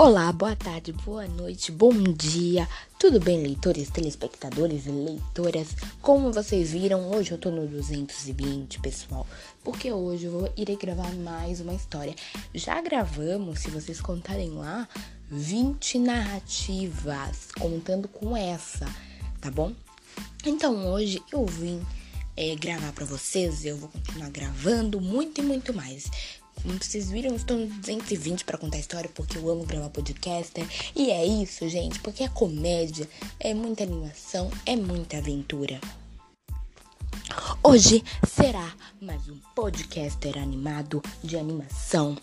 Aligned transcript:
Olá, 0.00 0.30
boa 0.30 0.54
tarde, 0.54 0.92
boa 0.92 1.26
noite, 1.26 1.72
bom 1.72 1.92
dia. 1.92 2.68
Tudo 3.00 3.18
bem, 3.18 3.42
leitores, 3.42 3.90
telespectadores 3.90 4.86
e 4.86 4.90
leitoras? 4.90 5.74
Como 6.00 6.32
vocês 6.32 6.70
viram, 6.70 7.10
hoje 7.10 7.32
eu 7.32 7.38
tô 7.38 7.50
no 7.50 7.66
220, 7.66 8.78
pessoal, 8.78 9.26
porque 9.64 9.90
hoje 9.90 10.26
eu 10.26 10.52
irei 10.56 10.76
gravar 10.76 11.12
mais 11.16 11.60
uma 11.60 11.74
história. 11.74 12.14
Já 12.54 12.80
gravamos, 12.80 13.58
se 13.58 13.70
vocês 13.70 14.00
contarem 14.00 14.50
lá, 14.50 14.88
20 15.32 15.98
narrativas, 15.98 17.48
contando 17.58 18.06
com 18.06 18.36
essa, 18.36 18.86
tá 19.40 19.50
bom? 19.50 19.72
Então 20.46 20.92
hoje 20.92 21.20
eu 21.32 21.44
vim 21.44 21.84
é, 22.36 22.54
gravar 22.54 22.92
para 22.92 23.04
vocês, 23.04 23.64
eu 23.64 23.76
vou 23.76 23.88
continuar 23.88 24.30
gravando 24.30 25.00
muito 25.00 25.40
e 25.40 25.44
muito 25.44 25.74
mais. 25.74 26.08
Vocês 26.64 27.10
viram, 27.10 27.34
estou 27.36 27.56
no 27.56 27.66
220 27.66 28.44
para 28.44 28.58
contar 28.58 28.78
história 28.78 29.08
porque 29.14 29.38
eu 29.38 29.48
amo 29.48 29.64
gravar 29.64 29.90
podcaster. 29.90 30.66
E 30.94 31.10
é 31.10 31.24
isso, 31.24 31.68
gente, 31.68 32.00
porque 32.00 32.24
é 32.24 32.28
comédia, 32.28 33.08
é 33.38 33.54
muita 33.54 33.84
animação, 33.84 34.50
é 34.66 34.74
muita 34.74 35.18
aventura. 35.18 35.80
Hoje 37.62 38.02
será 38.26 38.72
mais 39.00 39.28
um 39.28 39.36
podcaster 39.54 40.36
animado 40.38 41.02
de 41.22 41.36
animação. 41.36 42.16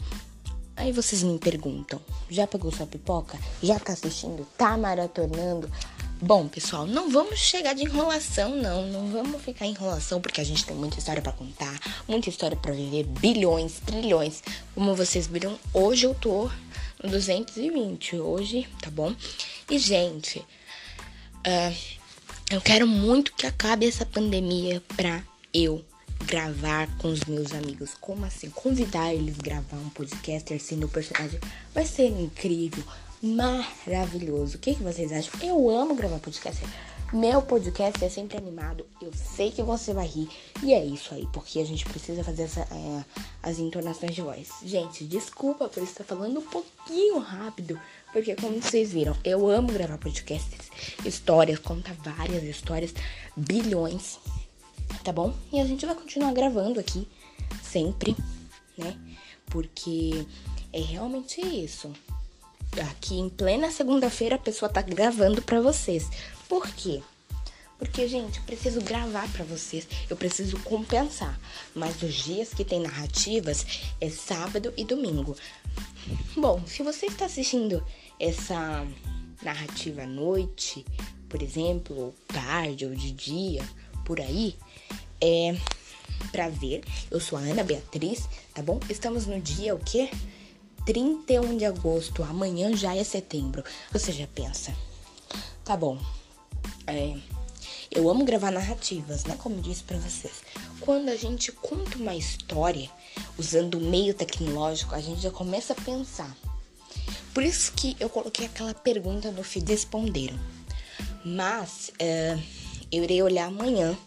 Aí 0.75 0.91
vocês 0.91 1.23
me 1.23 1.39
perguntam: 1.39 2.01
já 2.29 2.45
pegou 2.45 2.71
sua 2.71 2.85
pipoca? 2.85 3.39
Já 3.63 3.79
tá 3.79 3.93
assistindo? 3.93 4.45
Tá 4.57 4.77
maratonando? 4.77 5.71
Bom, 6.25 6.47
pessoal, 6.47 6.87
não 6.87 7.11
vamos 7.11 7.37
chegar 7.37 7.75
de 7.75 7.83
enrolação, 7.83 8.55
não. 8.55 8.87
Não 8.87 9.11
vamos 9.11 9.43
ficar 9.43 9.67
em 9.67 9.69
enrolação, 9.69 10.19
porque 10.19 10.41
a 10.41 10.43
gente 10.43 10.65
tem 10.65 10.75
muita 10.75 10.97
história 10.97 11.21
para 11.21 11.31
contar, 11.31 11.79
muita 12.07 12.29
história 12.29 12.57
para 12.57 12.73
viver, 12.73 13.03
bilhões, 13.03 13.79
trilhões. 13.85 14.41
Como 14.73 14.95
vocês 14.95 15.27
viram, 15.27 15.55
hoje 15.71 16.07
eu 16.07 16.15
tô 16.15 16.49
no 17.03 17.11
220, 17.11 18.15
hoje, 18.15 18.67
tá 18.81 18.89
bom? 18.89 19.15
E, 19.69 19.77
gente, 19.77 20.39
uh, 20.39 21.75
eu 22.49 22.59
quero 22.59 22.87
muito 22.87 23.31
que 23.35 23.45
acabe 23.45 23.87
essa 23.87 24.03
pandemia 24.03 24.81
pra 24.97 25.21
eu 25.53 25.85
gravar 26.25 26.87
com 26.97 27.09
os 27.09 27.23
meus 27.25 27.53
amigos. 27.53 27.91
Como 28.01 28.25
assim? 28.25 28.49
Convidar 28.49 29.13
eles 29.13 29.37
a 29.37 29.43
gravar 29.43 29.77
um 29.77 29.89
podcast 29.89 30.57
sendo 30.57 30.87
o 30.87 30.89
personagem 30.89 31.39
vai 31.71 31.85
ser 31.85 32.07
incrível 32.07 32.83
maravilhoso. 33.25 34.57
O 34.57 34.59
que, 34.59 34.75
que 34.75 34.83
vocês 34.83 35.11
acham? 35.11 35.33
Eu 35.41 35.69
amo 35.69 35.95
gravar 35.95 36.19
podcast. 36.19 36.63
Meu 37.11 37.41
podcast 37.41 38.03
é 38.03 38.09
sempre 38.09 38.37
animado. 38.37 38.85
Eu 39.01 39.11
sei 39.13 39.51
que 39.51 39.63
você 39.63 39.93
vai 39.93 40.05
rir. 40.05 40.29
E 40.61 40.73
é 40.73 40.85
isso 40.85 41.13
aí, 41.13 41.27
porque 41.33 41.59
a 41.59 41.65
gente 41.65 41.85
precisa 41.85 42.23
fazer 42.23 42.43
essa, 42.43 42.61
é, 42.61 43.05
as 43.41 43.57
entonações 43.57 44.13
de 44.13 44.21
voz. 44.21 44.49
Gente, 44.63 45.05
desculpa 45.05 45.67
por 45.67 45.81
estar 45.81 46.03
falando 46.03 46.39
um 46.39 46.45
pouquinho 46.45 47.17
rápido. 47.17 47.79
Porque, 48.13 48.35
como 48.35 48.61
vocês 48.61 48.91
viram, 48.91 49.15
eu 49.23 49.49
amo 49.49 49.71
gravar 49.71 49.97
podcasts, 49.97 50.69
histórias, 51.03 51.57
contar 51.59 51.93
várias 51.95 52.43
histórias, 52.43 52.93
bilhões. 53.35 54.19
Tá 55.03 55.11
bom? 55.11 55.33
E 55.51 55.59
a 55.59 55.65
gente 55.65 55.85
vai 55.85 55.95
continuar 55.95 56.31
gravando 56.31 56.79
aqui, 56.79 57.07
sempre, 57.63 58.15
né? 58.77 58.95
Porque 59.47 60.25
é 60.71 60.79
realmente 60.79 61.41
isso 61.41 61.91
aqui 62.81 63.19
em 63.19 63.29
plena 63.29 63.71
segunda-feira 63.71 64.35
a 64.35 64.39
pessoa 64.39 64.69
tá 64.69 64.81
gravando 64.81 65.41
para 65.41 65.61
vocês. 65.61 66.09
Por 66.47 66.67
quê? 66.67 67.01
Porque, 67.77 68.07
gente, 68.07 68.39
eu 68.39 68.43
preciso 68.45 68.81
gravar 68.81 69.29
para 69.33 69.43
vocês, 69.43 69.87
eu 70.09 70.15
preciso 70.15 70.57
compensar. 70.59 71.37
Mas 71.73 72.01
os 72.01 72.13
dias 72.13 72.53
que 72.53 72.63
tem 72.63 72.79
narrativas 72.79 73.65
é 73.99 74.09
sábado 74.09 74.73
e 74.77 74.85
domingo. 74.85 75.35
Bom, 76.37 76.61
se 76.65 76.83
você 76.83 77.07
está 77.07 77.25
assistindo 77.25 77.83
essa 78.19 78.85
narrativa 79.41 80.03
à 80.03 80.07
noite, 80.07 80.85
por 81.27 81.41
exemplo, 81.41 81.97
ou 81.97 82.15
tarde 82.27 82.85
ou 82.85 82.95
de 82.95 83.11
dia, 83.11 83.63
por 84.05 84.21
aí, 84.21 84.55
é 85.19 85.57
para 86.31 86.49
ver. 86.49 86.83
Eu 87.11 87.19
sou 87.19 87.37
a 87.37 87.41
Ana 87.41 87.63
Beatriz, 87.63 88.27
tá 88.53 88.61
bom? 88.61 88.79
Estamos 88.89 89.25
no 89.25 89.39
dia 89.39 89.75
o 89.75 89.79
quê? 89.79 90.09
31 90.85 91.57
de 91.57 91.65
agosto, 91.65 92.21
amanhã 92.23 92.75
já 92.75 92.95
é 92.95 93.03
setembro. 93.03 93.63
Você 93.91 94.11
já 94.11 94.27
pensa? 94.27 94.71
Tá 95.63 95.75
bom. 95.75 95.97
É, 96.85 97.15
eu 97.89 98.07
amo 98.09 98.23
gravar 98.23 98.51
narrativas, 98.51 99.23
né? 99.25 99.35
Como 99.37 99.55
eu 99.55 99.61
disse 99.61 99.83
pra 99.83 99.97
vocês. 99.97 100.43
Quando 100.79 101.09
a 101.09 101.15
gente 101.15 101.51
conta 101.51 101.97
uma 101.97 102.15
história 102.15 102.89
usando 103.37 103.79
o 103.79 103.81
meio 103.81 104.13
tecnológico, 104.13 104.93
a 104.93 105.01
gente 105.01 105.21
já 105.21 105.31
começa 105.31 105.73
a 105.73 105.75
pensar. 105.75 106.35
Por 107.33 107.41
isso 107.41 107.73
que 107.73 107.97
eu 107.99 108.09
coloquei 108.09 108.45
aquela 108.45 108.73
pergunta 108.73 109.31
no 109.31 109.43
feed 109.43 109.71
responderam. 109.71 110.39
Mas 111.25 111.91
é, 111.97 112.37
eu 112.91 113.03
irei 113.03 113.23
olhar 113.23 113.47
amanhã 113.47 113.97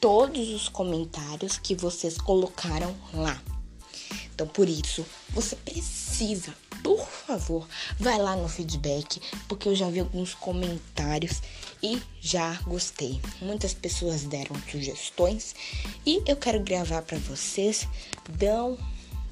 todos 0.00 0.48
os 0.50 0.68
comentários 0.68 1.58
que 1.58 1.74
vocês 1.74 2.16
colocaram 2.18 2.94
lá. 3.12 3.42
Então, 4.34 4.46
por 4.46 4.68
isso, 4.68 5.04
você 5.30 5.56
precisa, 5.56 6.03
por 6.84 7.04
favor, 7.04 7.66
vai 7.98 8.18
lá 8.18 8.36
no 8.36 8.48
feedback, 8.48 9.20
porque 9.48 9.68
eu 9.68 9.74
já 9.74 9.88
vi 9.88 9.98
alguns 9.98 10.32
comentários 10.32 11.42
e 11.82 12.00
já 12.20 12.54
gostei. 12.62 13.20
Muitas 13.42 13.74
pessoas 13.74 14.22
deram 14.22 14.54
sugestões 14.70 15.56
e 16.06 16.22
eu 16.24 16.36
quero 16.36 16.60
gravar 16.60 17.02
para 17.02 17.18
vocês. 17.18 17.88
Dão, 18.28 18.78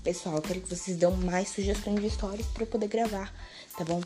pessoal, 0.02 0.36
eu 0.36 0.42
quero 0.42 0.60
que 0.60 0.74
vocês 0.74 0.96
dão 0.96 1.12
mais 1.12 1.50
sugestões 1.50 2.00
de 2.00 2.06
histórias 2.08 2.46
para 2.48 2.64
eu 2.64 2.66
poder 2.66 2.88
gravar, 2.88 3.32
tá 3.78 3.84
bom? 3.84 4.00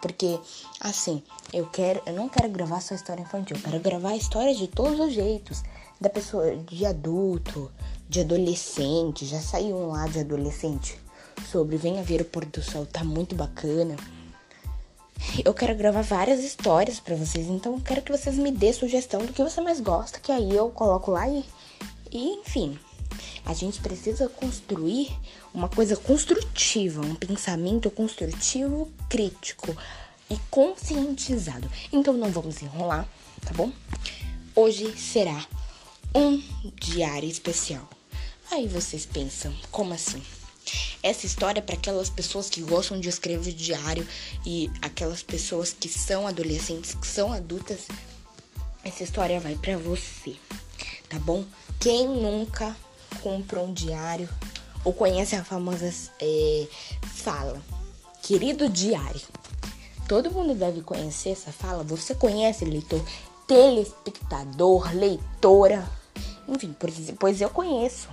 Porque, 0.00 0.40
assim, 0.80 1.22
eu 1.52 1.66
quero, 1.66 2.02
eu 2.06 2.14
não 2.14 2.28
quero 2.28 2.48
gravar 2.48 2.80
só 2.80 2.96
história 2.96 3.22
infantil, 3.22 3.56
eu 3.56 3.62
quero 3.62 3.78
gravar 3.78 4.16
histórias 4.16 4.58
de 4.58 4.66
todos 4.66 4.98
os 4.98 5.12
jeitos. 5.12 5.62
Da 6.00 6.08
pessoa, 6.08 6.56
de 6.56 6.86
adulto, 6.86 7.70
de 8.08 8.20
adolescente, 8.20 9.26
já 9.26 9.40
saiu 9.40 9.76
um 9.76 9.90
lá 9.92 10.08
de 10.08 10.20
adolescente 10.20 10.98
sobre 11.46 11.76
Venha 11.76 12.02
Ver 12.02 12.20
o 12.20 12.24
Pôr 12.24 12.44
do 12.44 12.62
Sol, 12.62 12.86
tá 12.86 13.04
muito 13.04 13.34
bacana. 13.34 13.96
Eu 15.44 15.52
quero 15.52 15.74
gravar 15.74 16.02
várias 16.02 16.42
histórias 16.42 16.98
para 16.98 17.14
vocês, 17.14 17.46
então 17.46 17.78
quero 17.80 18.02
que 18.02 18.10
vocês 18.10 18.36
me 18.36 18.50
dê 18.50 18.72
sugestão 18.72 19.24
do 19.24 19.32
que 19.32 19.42
você 19.42 19.60
mais 19.60 19.80
gosta, 19.80 20.18
que 20.18 20.32
aí 20.32 20.54
eu 20.54 20.70
coloco 20.70 21.10
lá 21.10 21.28
e, 21.28 21.44
e 22.10 22.40
enfim. 22.40 22.78
A 23.44 23.52
gente 23.52 23.80
precisa 23.80 24.28
construir 24.28 25.10
uma 25.52 25.68
coisa 25.68 25.96
construtiva, 25.96 27.00
um 27.00 27.14
pensamento 27.14 27.90
construtivo, 27.90 28.90
crítico 29.08 29.76
e 30.28 30.38
conscientizado. 30.50 31.70
Então 31.92 32.14
não 32.14 32.30
vamos 32.30 32.62
enrolar, 32.62 33.06
tá 33.44 33.52
bom? 33.54 33.72
Hoje 34.54 34.96
será 34.96 35.46
um 36.14 36.42
diário 36.74 37.28
especial. 37.28 37.88
Aí 38.50 38.66
vocês 38.66 39.06
pensam, 39.06 39.54
como 39.70 39.94
assim? 39.94 40.22
Essa 41.02 41.26
história 41.26 41.60
é 41.60 41.62
para 41.62 41.74
aquelas 41.74 42.10
pessoas 42.10 42.50
que 42.50 42.60
gostam 42.60 43.00
de 43.00 43.08
escrever 43.08 43.52
diário 43.52 44.06
e 44.44 44.70
aquelas 44.82 45.22
pessoas 45.22 45.72
que 45.72 45.88
são 45.88 46.26
adolescentes, 46.26 46.94
que 46.94 47.06
são 47.06 47.32
adultas. 47.32 47.86
Essa 48.84 49.02
história 49.02 49.40
vai 49.40 49.54
para 49.56 49.76
você, 49.78 50.36
tá 51.08 51.18
bom? 51.18 51.44
Quem 51.78 52.06
nunca 52.06 52.76
comprou 53.22 53.66
um 53.66 53.72
diário 53.72 54.28
ou 54.84 54.92
conhece 54.92 55.36
a 55.36 55.44
famosa 55.44 55.92
é, 56.20 56.66
fala, 57.02 57.60
querido 58.22 58.68
diário? 58.68 59.20
Todo 60.06 60.30
mundo 60.30 60.54
deve 60.54 60.82
conhecer 60.82 61.30
essa 61.30 61.52
fala. 61.52 61.84
Você 61.84 62.14
conhece, 62.14 62.64
leitor, 62.64 63.00
telespectador, 63.46 64.92
leitora? 64.94 65.88
Enfim, 66.48 66.74
pois 67.18 67.40
eu 67.40 67.48
conheço. 67.48 68.08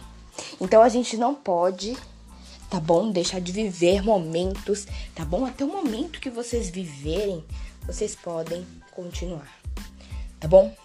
Então 0.61 0.81
a 0.81 0.89
gente 0.89 1.17
não 1.17 1.33
pode, 1.33 1.97
tá 2.69 2.79
bom? 2.79 3.11
Deixar 3.11 3.39
de 3.39 3.51
viver 3.51 4.01
momentos, 4.01 4.85
tá 5.15 5.23
bom? 5.23 5.45
Até 5.45 5.63
o 5.63 5.67
momento 5.67 6.19
que 6.19 6.29
vocês 6.29 6.69
viverem, 6.69 7.43
vocês 7.85 8.15
podem 8.15 8.65
continuar, 8.91 9.51
tá 10.39 10.47
bom? 10.47 10.75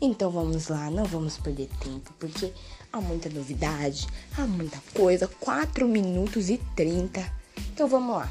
Então 0.00 0.30
vamos 0.30 0.68
lá, 0.68 0.90
não 0.90 1.04
vamos 1.04 1.38
perder 1.38 1.68
tempo, 1.80 2.12
porque 2.18 2.52
há 2.92 3.00
muita 3.00 3.28
novidade, 3.30 4.06
há 4.36 4.42
muita 4.42 4.78
coisa. 4.92 5.26
4 5.26 5.88
minutos 5.88 6.50
e 6.50 6.58
30. 6.76 7.24
Então 7.72 7.88
vamos 7.88 8.16
lá. 8.16 8.30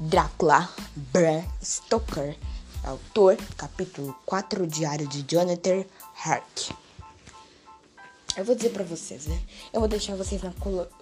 Drácula 0.00 0.68
Bram 1.12 1.44
Stoker, 1.62 2.36
autor, 2.82 3.36
capítulo 3.56 4.16
4, 4.24 4.66
Diário 4.66 5.06
de 5.06 5.22
Jonathan 5.22 5.84
Hark. 6.24 6.83
Eu 8.36 8.44
vou 8.44 8.54
dizer 8.56 8.70
para 8.70 8.82
vocês, 8.82 9.26
né? 9.26 9.40
Eu 9.72 9.80
vou 9.80 9.88
deixar 9.88 10.16
vocês 10.16 10.42
na 10.42 10.52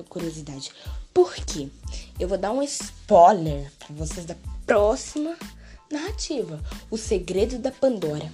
curiosidade. 0.08 0.70
Por 1.14 1.34
quê? 1.34 1.68
Eu 2.20 2.28
vou 2.28 2.36
dar 2.36 2.52
um 2.52 2.62
spoiler 2.62 3.72
para 3.78 3.94
vocês 3.94 4.26
da 4.26 4.36
próxima 4.66 5.36
narrativa: 5.90 6.62
O 6.90 6.98
Segredo 6.98 7.58
da 7.58 7.70
Pandora. 7.70 8.30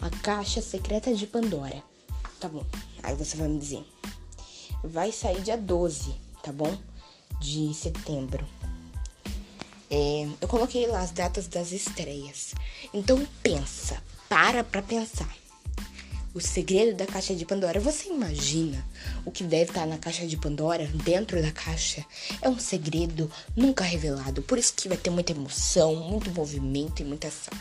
A 0.00 0.10
Caixa 0.10 0.60
Secreta 0.60 1.14
de 1.14 1.26
Pandora. 1.26 1.82
Tá 2.38 2.48
bom. 2.48 2.66
Aí 3.02 3.14
você 3.14 3.36
vai 3.36 3.48
me 3.48 3.58
dizer. 3.58 3.84
Vai 4.84 5.10
sair 5.10 5.40
dia 5.40 5.56
12, 5.56 6.14
tá 6.42 6.52
bom? 6.52 6.76
De 7.40 7.72
setembro. 7.72 8.46
É, 9.90 10.28
eu 10.40 10.48
coloquei 10.48 10.86
lá 10.86 11.00
as 11.00 11.12
datas 11.12 11.46
das 11.46 11.72
estreias. 11.72 12.54
Então 12.92 13.26
pensa, 13.42 14.02
para 14.28 14.64
pra 14.64 14.82
pensar. 14.82 15.41
O 16.34 16.40
segredo 16.40 16.96
da 16.96 17.06
caixa 17.06 17.34
de 17.34 17.44
Pandora. 17.44 17.78
Você 17.78 18.08
imagina 18.08 18.82
o 19.22 19.30
que 19.30 19.44
deve 19.44 19.70
estar 19.70 19.86
na 19.86 19.98
caixa 19.98 20.26
de 20.26 20.34
Pandora, 20.38 20.86
dentro 21.04 21.42
da 21.42 21.52
caixa? 21.52 22.02
É 22.40 22.48
um 22.48 22.58
segredo 22.58 23.30
nunca 23.54 23.84
revelado. 23.84 24.40
Por 24.40 24.56
isso 24.56 24.72
que 24.74 24.88
vai 24.88 24.96
ter 24.96 25.10
muita 25.10 25.32
emoção, 25.32 25.94
muito 25.94 26.30
movimento 26.30 27.02
e 27.02 27.04
muita 27.04 27.28
ação. 27.28 27.52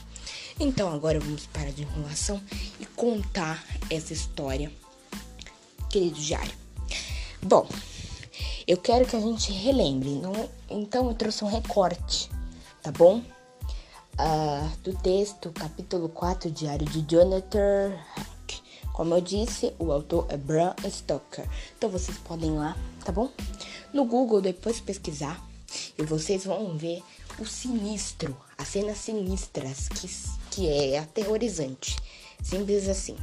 Então 0.57 0.89
agora 0.89 1.19
vamos 1.19 1.47
parar 1.47 1.71
de 1.71 1.81
enrolação 1.81 2.41
e 2.79 2.85
contar 2.85 3.61
essa 3.89 4.13
história, 4.13 4.71
querido 5.89 6.15
diário. 6.15 6.53
Bom, 7.41 7.67
eu 8.65 8.77
quero 8.77 9.05
que 9.05 9.17
a 9.17 9.19
gente 9.19 9.51
relembre. 9.51 10.11
Não? 10.11 10.49
Então 10.69 11.09
eu 11.09 11.13
trouxe 11.13 11.43
um 11.43 11.49
recorte, 11.49 12.29
tá 12.81 12.89
bom? 12.89 13.21
Uh, 14.13 14.77
do 14.81 14.93
texto, 14.93 15.51
capítulo 15.51 16.07
4, 16.07 16.49
Diário 16.51 16.85
de 16.85 17.01
Jonathan 17.01 17.99
como 18.93 19.13
eu 19.13 19.21
disse, 19.21 19.73
o 19.79 19.91
autor 19.91 20.25
é 20.29 20.37
Bram 20.37 20.75
Stoker. 20.89 21.47
Então 21.77 21.89
vocês 21.89 22.17
podem 22.19 22.51
ir 22.51 22.57
lá, 22.57 22.77
tá 23.03 23.11
bom? 23.11 23.29
No 23.93 24.05
Google 24.05 24.41
depois 24.41 24.79
pesquisar 24.79 25.43
e 25.97 26.03
vocês 26.03 26.45
vão 26.45 26.77
ver 26.77 27.01
o 27.39 27.45
sinistro, 27.45 28.35
as 28.57 28.67
cenas 28.67 28.97
sinistras 28.97 29.87
que, 29.89 30.09
que 30.51 30.67
é 30.67 30.99
aterrorizante. 30.99 31.95
Simples 32.43 32.87
assim. 32.87 33.15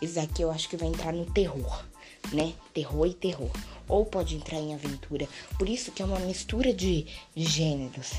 Isso 0.00 0.18
aqui 0.18 0.42
eu 0.42 0.50
acho 0.50 0.68
que 0.68 0.76
vai 0.76 0.88
entrar 0.88 1.12
no 1.12 1.26
terror, 1.26 1.84
né? 2.32 2.54
Terror 2.74 3.06
e 3.06 3.14
terror. 3.14 3.50
Ou 3.88 4.04
pode 4.04 4.36
entrar 4.36 4.58
em 4.58 4.74
aventura. 4.74 5.28
Por 5.58 5.68
isso 5.68 5.92
que 5.92 6.02
é 6.02 6.04
uma 6.04 6.18
mistura 6.20 6.72
de, 6.72 7.06
de 7.34 7.44
gêneros. 7.44 8.12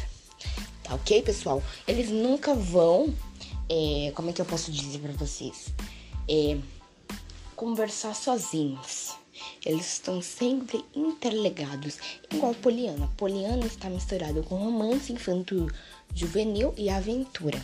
Tá 0.83 0.95
ok, 0.95 1.21
pessoal? 1.21 1.63
Eles 1.88 2.09
nunca 2.09 2.53
vão. 2.53 3.13
É, 3.69 4.11
como 4.13 4.29
é 4.29 4.33
que 4.33 4.41
eu 4.41 4.45
posso 4.45 4.71
dizer 4.71 5.00
para 5.00 5.13
vocês? 5.13 5.73
É, 6.29 6.57
conversar 7.55 8.15
sozinhos. 8.15 9.15
Eles 9.65 9.93
estão 9.93 10.21
sempre 10.21 10.83
interligados, 10.95 11.97
igual 12.31 12.53
Poliana. 12.55 13.09
Poliana 13.17 13.65
está 13.65 13.89
misturado 13.89 14.43
com 14.43 14.55
romance 14.55 15.11
infantil, 15.11 15.69
juvenil 16.13 16.73
e 16.77 16.89
aventura. 16.89 17.61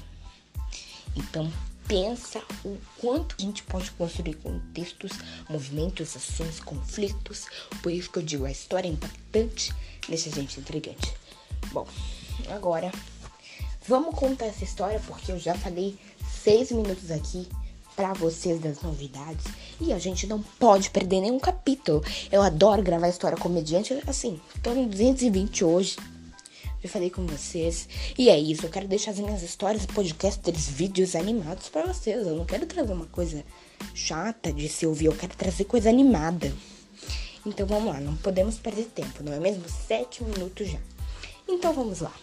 Então, 1.15 1.51
pensa 1.87 2.41
o 2.63 2.77
quanto 2.99 3.35
a 3.37 3.41
gente 3.41 3.63
pode 3.63 3.91
construir 3.91 4.35
contextos, 4.35 5.11
movimentos, 5.49 6.15
ações, 6.15 6.59
conflitos. 6.59 7.47
Por 7.81 7.91
isso 7.91 8.09
que 8.11 8.19
eu 8.19 8.23
digo, 8.23 8.45
a 8.45 8.51
história 8.51 8.87
é 8.87 8.91
impactante, 8.91 9.73
nesse 10.07 10.29
gente 10.29 10.59
intrigante. 10.59 11.13
Bom, 11.71 11.87
agora 12.49 12.91
vamos 13.87 14.15
contar 14.15 14.45
essa 14.45 14.63
história 14.63 15.01
porque 15.07 15.31
eu 15.31 15.39
já 15.39 15.55
falei 15.55 15.97
seis 16.43 16.71
minutos 16.71 17.11
aqui 17.11 17.47
para 17.99 18.13
vocês 18.13 18.61
das 18.61 18.81
novidades. 18.81 19.45
E 19.77 19.91
a 19.91 19.99
gente 19.99 20.25
não 20.25 20.41
pode 20.57 20.89
perder 20.89 21.19
nenhum 21.19 21.37
capítulo. 21.37 22.01
Eu 22.31 22.41
adoro 22.41 22.81
gravar 22.81 23.09
história 23.09 23.37
comediante. 23.37 23.93
Assim, 24.07 24.39
tô 24.63 24.73
no 24.73 24.85
220 24.85 25.65
hoje. 25.65 25.97
Já 26.81 26.89
falei 26.89 27.09
com 27.09 27.25
vocês. 27.25 27.89
E 28.17 28.29
é 28.29 28.39
isso. 28.39 28.65
Eu 28.65 28.69
quero 28.69 28.87
deixar 28.87 29.11
as 29.11 29.19
minhas 29.19 29.43
histórias, 29.43 29.85
podcasters, 29.85 30.69
vídeos 30.69 31.13
animados 31.13 31.67
para 31.67 31.87
vocês. 31.87 32.25
Eu 32.25 32.37
não 32.37 32.45
quero 32.45 32.65
trazer 32.65 32.93
uma 32.93 33.07
coisa 33.07 33.43
chata 33.93 34.53
de 34.53 34.69
se 34.69 34.87
ouvir. 34.87 35.07
Eu 35.07 35.15
quero 35.17 35.35
trazer 35.35 35.65
coisa 35.65 35.89
animada. 35.89 36.55
Então 37.45 37.67
vamos 37.67 37.93
lá. 37.93 37.99
Não 37.99 38.15
podemos 38.15 38.57
perder 38.57 38.85
tempo, 38.85 39.21
não 39.23 39.33
é 39.33 39.41
mesmo? 39.41 39.65
Sete 39.67 40.23
minutos 40.23 40.69
já. 40.69 40.79
Então 41.49 41.73
vamos 41.73 41.99
lá. 41.99 42.13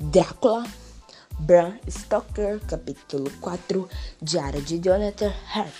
Drácula 0.00 0.64
Bram 1.40 1.72
Stoker, 1.88 2.60
capítulo 2.68 3.30
4, 3.40 3.88
Diário 4.20 4.60
de 4.60 4.78
Jonathan 4.78 5.32
Hart. 5.54 5.72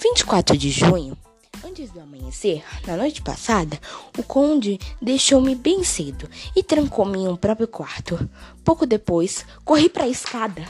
24 0.00 0.56
de 0.56 0.70
junho, 0.70 1.18
antes 1.64 1.90
do 1.90 2.00
amanhecer, 2.00 2.62
na 2.86 2.96
noite 2.96 3.20
passada, 3.22 3.76
o 4.16 4.22
conde 4.22 4.78
deixou-me 5.02 5.56
bem 5.56 5.82
cedo 5.82 6.30
e 6.54 6.62
trancou-me 6.62 7.18
em 7.18 7.28
um 7.28 7.36
próprio 7.36 7.66
quarto. 7.66 8.30
Pouco 8.64 8.86
depois, 8.86 9.44
corri 9.64 9.88
para 9.88 10.04
a 10.04 10.08
escada 10.08 10.64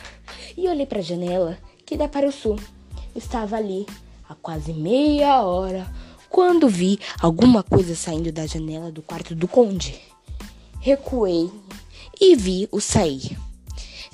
e 0.56 0.67
olhei 0.69 0.87
para 0.87 1.00
a 1.00 1.02
janela 1.02 1.58
que 1.84 1.99
dá 1.99 2.08
para 2.08 2.26
o 2.26 2.32
sul. 2.32 2.58
Estava 3.14 3.56
ali 3.56 3.87
há 4.26 4.34
quase 4.37 4.73
meia 4.73 5.43
hora 5.43 5.87
quando 6.31 6.67
vi 6.67 6.99
alguma 7.20 7.62
coisa 7.62 7.94
saindo 7.94 8.32
da 8.32 8.46
janela 8.46 8.90
do 8.90 9.02
quarto 9.02 9.34
do 9.34 9.46
conde. 9.46 10.00
Recuei 10.81 11.50
e 12.19 12.34
vi-o 12.34 12.81
sair. 12.81 13.37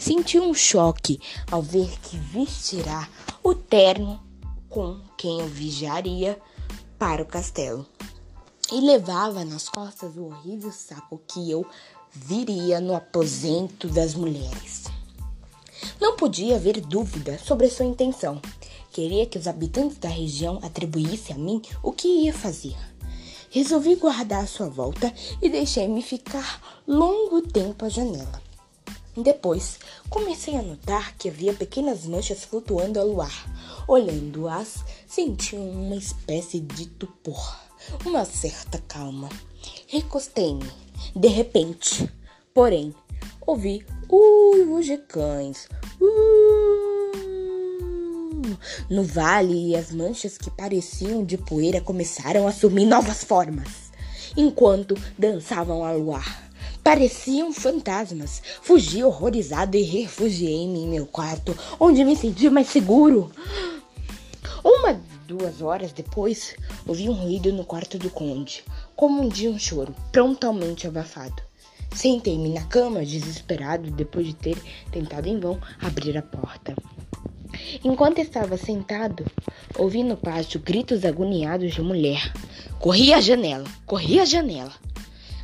Senti 0.02 0.36
um 0.36 0.52
choque 0.52 1.20
ao 1.48 1.62
ver 1.62 1.88
que 2.00 2.16
vestirá 2.16 3.08
o 3.40 3.54
terno 3.54 4.20
com 4.68 5.00
quem 5.16 5.38
eu 5.38 5.46
vigiaria 5.46 6.36
para 6.98 7.22
o 7.22 7.26
castelo. 7.26 7.86
E 8.72 8.80
levava 8.80 9.44
nas 9.44 9.68
costas 9.68 10.16
o 10.16 10.24
horrível 10.24 10.72
saco 10.72 11.20
que 11.28 11.48
eu 11.48 11.64
viria 12.10 12.80
no 12.80 12.96
aposento 12.96 13.86
das 13.86 14.12
mulheres. 14.16 14.86
Não 16.00 16.16
podia 16.16 16.56
haver 16.56 16.80
dúvida 16.80 17.38
sobre 17.38 17.70
sua 17.70 17.86
intenção. 17.86 18.42
Queria 18.90 19.24
que 19.24 19.38
os 19.38 19.46
habitantes 19.46 19.98
da 19.98 20.08
região 20.08 20.58
atribuíssem 20.64 21.36
a 21.36 21.38
mim 21.38 21.62
o 21.80 21.92
que 21.92 22.08
ia 22.08 22.34
fazer. 22.34 22.76
Resolvi 23.50 23.94
guardar 23.94 24.42
a 24.42 24.48
sua 24.48 24.68
volta 24.68 25.14
e 25.40 25.48
deixei-me 25.48 26.02
ficar 26.02 26.82
longo 26.88 27.40
tempo 27.40 27.84
à 27.84 27.88
janela. 27.88 28.51
Depois, 29.16 29.78
comecei 30.08 30.56
a 30.56 30.62
notar 30.62 31.14
que 31.16 31.28
havia 31.28 31.52
pequenas 31.52 32.06
manchas 32.06 32.44
flutuando 32.44 32.98
ao 32.98 33.06
luar. 33.06 33.84
Olhando-as, 33.86 34.82
senti 35.06 35.54
uma 35.54 35.96
espécie 35.96 36.60
de 36.60 36.86
tupor, 36.86 37.60
uma 38.06 38.24
certa 38.24 38.78
calma. 38.88 39.28
Recostei-me. 39.86 40.70
De 41.14 41.28
repente, 41.28 42.10
porém, 42.54 42.94
ouvi 43.46 43.84
uivos 44.10 44.86
de 44.86 44.96
cães. 44.96 45.68
No 48.88 49.04
vale, 49.04 49.76
as 49.76 49.92
manchas 49.92 50.38
que 50.38 50.50
pareciam 50.50 51.22
de 51.22 51.36
poeira 51.36 51.82
começaram 51.82 52.46
a 52.46 52.50
assumir 52.50 52.86
novas 52.86 53.24
formas, 53.24 53.92
enquanto 54.36 54.96
dançavam 55.18 55.84
ao 55.84 55.98
luar. 55.98 56.50
Pareciam 56.82 57.52
fantasmas. 57.52 58.42
Fugi 58.60 59.04
horrorizado 59.04 59.76
e 59.76 59.82
refugiei-me 59.82 60.80
em 60.80 60.88
meu 60.88 61.06
quarto, 61.06 61.56
onde 61.78 62.04
me 62.04 62.16
senti 62.16 62.50
mais 62.50 62.68
seguro. 62.68 63.30
Uma, 64.64 65.00
duas 65.26 65.62
horas 65.62 65.92
depois, 65.92 66.56
ouvi 66.86 67.08
um 67.08 67.12
ruído 67.12 67.52
no 67.52 67.64
quarto 67.64 67.98
do 67.98 68.10
conde, 68.10 68.64
como 68.96 69.22
um 69.22 69.28
dia 69.28 69.48
um 69.48 69.58
choro, 69.58 69.94
prontamente 70.10 70.88
abafado. 70.88 71.40
Sentei-me 71.94 72.48
na 72.48 72.64
cama, 72.64 73.04
desesperado, 73.04 73.88
depois 73.92 74.26
de 74.26 74.34
ter 74.34 74.58
tentado 74.90 75.28
em 75.28 75.38
vão 75.38 75.60
abrir 75.80 76.18
a 76.18 76.22
porta. 76.22 76.74
Enquanto 77.84 78.18
estava 78.18 78.56
sentado, 78.56 79.24
ouvi 79.78 80.02
no 80.02 80.16
pátio 80.16 80.58
gritos 80.58 81.04
agoniados 81.04 81.74
de 81.74 81.80
mulher. 81.80 82.32
Corri 82.80 83.12
à 83.14 83.20
janela, 83.20 83.68
corri 83.86 84.18
à 84.18 84.24
janela. 84.24 84.72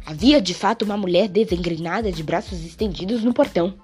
Havia 0.08 0.40
de 0.40 0.54
fato 0.54 0.86
uma 0.86 0.96
mulher 0.96 1.28
desengrenada 1.28 2.10
de 2.10 2.22
braços 2.22 2.64
estendidos 2.64 3.22
no 3.22 3.34
portão. 3.34 3.74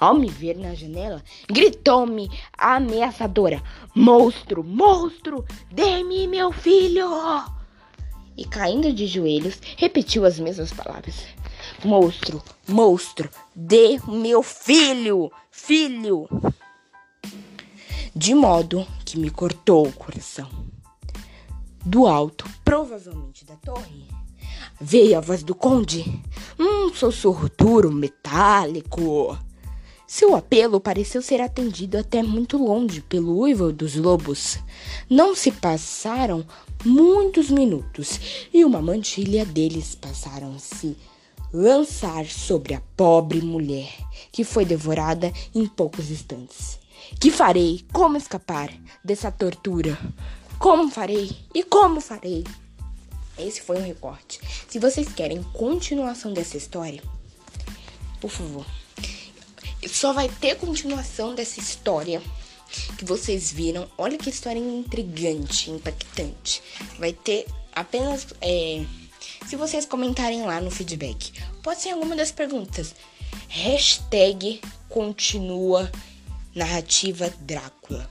Ao 0.00 0.12
me 0.12 0.28
ver 0.28 0.56
na 0.58 0.74
janela, 0.74 1.22
gritou-me 1.48 2.28
ameaçadora: 2.58 3.62
Monstro, 3.94 4.64
monstro, 4.64 5.46
dê-me 5.70 6.26
meu 6.26 6.50
filho! 6.50 7.06
E 8.36 8.44
caindo 8.44 8.92
de 8.92 9.06
joelhos, 9.06 9.60
repetiu 9.76 10.24
as 10.24 10.36
mesmas 10.40 10.72
palavras: 10.72 11.14
Monstro, 11.84 12.42
monstro, 12.66 13.30
dê 13.54 14.00
meu 14.08 14.42
filho, 14.42 15.30
filho! 15.48 16.28
De 18.16 18.34
modo 18.34 18.84
que 19.04 19.16
me 19.16 19.30
cortou 19.30 19.86
o 19.86 19.92
coração. 19.92 20.50
Do 21.86 22.08
alto, 22.08 22.50
provavelmente 22.64 23.44
da 23.44 23.54
torre, 23.54 24.08
Veio 24.80 25.18
a 25.18 25.20
voz 25.20 25.42
do 25.42 25.54
conde, 25.54 26.04
um 26.58 26.92
sussurro 26.92 27.50
duro, 27.56 27.92
metálico. 27.92 29.38
Seu 30.06 30.36
apelo 30.36 30.78
pareceu 30.78 31.22
ser 31.22 31.40
atendido 31.40 31.96
até 31.96 32.22
muito 32.22 32.58
longe 32.58 33.00
pelo 33.00 33.38
uivo 33.38 33.72
dos 33.72 33.94
lobos. 33.96 34.58
Não 35.08 35.34
se 35.34 35.50
passaram 35.50 36.44
muitos 36.84 37.48
minutos 37.48 38.20
e 38.52 38.64
uma 38.64 38.82
mantilha 38.82 39.46
deles 39.46 39.94
passaram 39.94 40.54
a 40.54 40.58
se 40.58 40.96
lançar 41.52 42.26
sobre 42.26 42.74
a 42.74 42.82
pobre 42.96 43.40
mulher, 43.40 43.90
que 44.30 44.44
foi 44.44 44.64
devorada 44.64 45.32
em 45.54 45.66
poucos 45.66 46.10
instantes. 46.10 46.78
Que 47.20 47.30
farei? 47.30 47.84
Como 47.92 48.16
escapar 48.16 48.70
dessa 49.04 49.30
tortura? 49.30 49.98
Como 50.58 50.90
farei? 50.90 51.30
E 51.54 51.62
como 51.62 52.00
farei? 52.00 52.44
Esse 53.38 53.62
foi 53.62 53.78
um 53.78 53.84
recorte. 53.84 54.40
Se 54.68 54.78
vocês 54.78 55.08
querem 55.12 55.42
continuação 55.42 56.32
dessa 56.32 56.56
história, 56.56 57.02
por 58.20 58.30
favor, 58.30 58.66
só 59.88 60.12
vai 60.12 60.28
ter 60.28 60.56
continuação 60.56 61.34
dessa 61.34 61.60
história 61.60 62.22
que 62.98 63.04
vocês 63.04 63.52
viram. 63.52 63.88
Olha 63.98 64.18
que 64.18 64.30
história 64.30 64.58
intrigante, 64.58 65.70
impactante. 65.70 66.62
Vai 66.98 67.12
ter 67.12 67.46
apenas. 67.74 68.26
É, 68.40 68.84
se 69.46 69.56
vocês 69.56 69.84
comentarem 69.84 70.42
lá 70.42 70.60
no 70.60 70.70
feedback, 70.70 71.32
pode 71.62 71.80
ser 71.80 71.90
alguma 71.90 72.16
das 72.16 72.30
perguntas. 72.30 72.94
Hashtag 73.48 74.60
continua 74.88 75.90
narrativa 76.54 77.32
Drácula. 77.40 78.10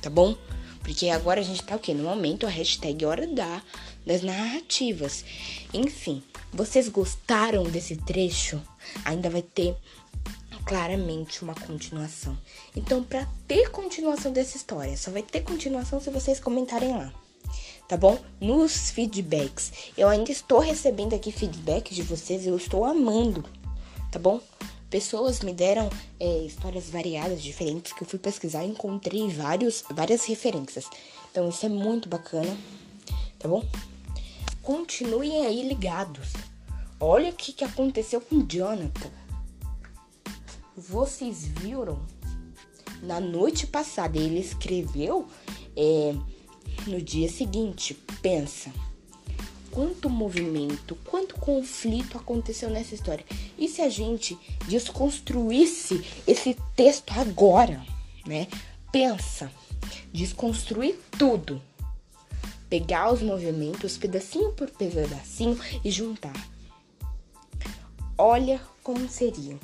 Tá 0.00 0.08
bom? 0.08 0.36
Porque 0.82 1.08
agora 1.08 1.40
a 1.40 1.44
gente 1.44 1.62
tá 1.62 1.76
o 1.76 1.78
quê? 1.78 1.92
No 1.92 2.04
momento 2.04 2.46
a 2.46 2.50
hashtag 2.50 3.04
hora 3.04 3.26
da 3.26 3.62
das 4.06 4.22
narrativas. 4.22 5.24
Enfim, 5.72 6.22
vocês 6.52 6.88
gostaram 6.88 7.64
desse 7.64 7.96
trecho? 7.96 8.60
Ainda 9.04 9.30
vai 9.30 9.42
ter 9.42 9.76
claramente 10.64 11.42
uma 11.42 11.54
continuação. 11.54 12.36
Então, 12.76 13.02
para 13.02 13.26
ter 13.46 13.70
continuação 13.70 14.32
dessa 14.32 14.56
história, 14.56 14.96
só 14.96 15.10
vai 15.10 15.22
ter 15.22 15.42
continuação 15.42 16.00
se 16.00 16.10
vocês 16.10 16.38
comentarem 16.40 16.96
lá. 16.96 17.12
Tá 17.88 17.96
bom? 17.96 18.18
Nos 18.40 18.90
feedbacks. 18.90 19.72
Eu 19.98 20.08
ainda 20.08 20.30
estou 20.30 20.60
recebendo 20.60 21.14
aqui 21.14 21.32
feedback 21.32 21.92
de 21.92 22.02
vocês, 22.02 22.46
eu 22.46 22.56
estou 22.56 22.84
amando. 22.84 23.44
Tá 24.12 24.18
bom? 24.18 24.40
Pessoas 24.88 25.40
me 25.40 25.52
deram 25.52 25.88
é, 26.18 26.38
histórias 26.38 26.88
variadas, 26.88 27.42
diferentes, 27.42 27.92
que 27.92 28.02
eu 28.02 28.08
fui 28.08 28.18
pesquisar 28.18 28.64
e 28.64 28.68
encontrei 28.68 29.28
vários, 29.28 29.84
várias 29.90 30.24
referências. 30.24 30.84
Então 31.30 31.48
isso 31.48 31.64
é 31.64 31.68
muito 31.68 32.08
bacana, 32.08 32.56
tá 33.38 33.48
bom? 33.48 33.64
Continuem 34.70 35.44
aí 35.46 35.66
ligados. 35.66 36.28
Olha 37.00 37.30
o 37.30 37.32
que, 37.32 37.52
que 37.52 37.64
aconteceu 37.64 38.20
com 38.20 38.46
Jonathan. 38.46 39.10
Vocês 40.76 41.44
viram? 41.44 42.00
Na 43.02 43.18
noite 43.18 43.66
passada 43.66 44.16
ele 44.16 44.38
escreveu 44.38 45.26
é, 45.76 46.14
no 46.86 47.02
dia 47.02 47.28
seguinte. 47.28 47.94
Pensa. 48.22 48.72
Quanto 49.72 50.08
movimento, 50.08 50.96
quanto 51.04 51.34
conflito 51.34 52.16
aconteceu 52.16 52.70
nessa 52.70 52.94
história. 52.94 53.26
E 53.58 53.66
se 53.66 53.82
a 53.82 53.88
gente 53.88 54.38
desconstruísse 54.68 56.00
esse 56.28 56.56
texto 56.76 57.10
agora, 57.18 57.84
né? 58.24 58.46
Pensa, 58.92 59.50
desconstruir 60.12 60.96
tudo 61.18 61.60
pegar 62.70 63.12
os 63.12 63.20
movimentos 63.20 63.98
pedacinho 63.98 64.52
por 64.52 64.70
pedacinho 64.70 65.58
e 65.84 65.90
juntar. 65.90 66.32
Olha 68.16 68.60
como 68.82 69.08
seria. 69.08 69.58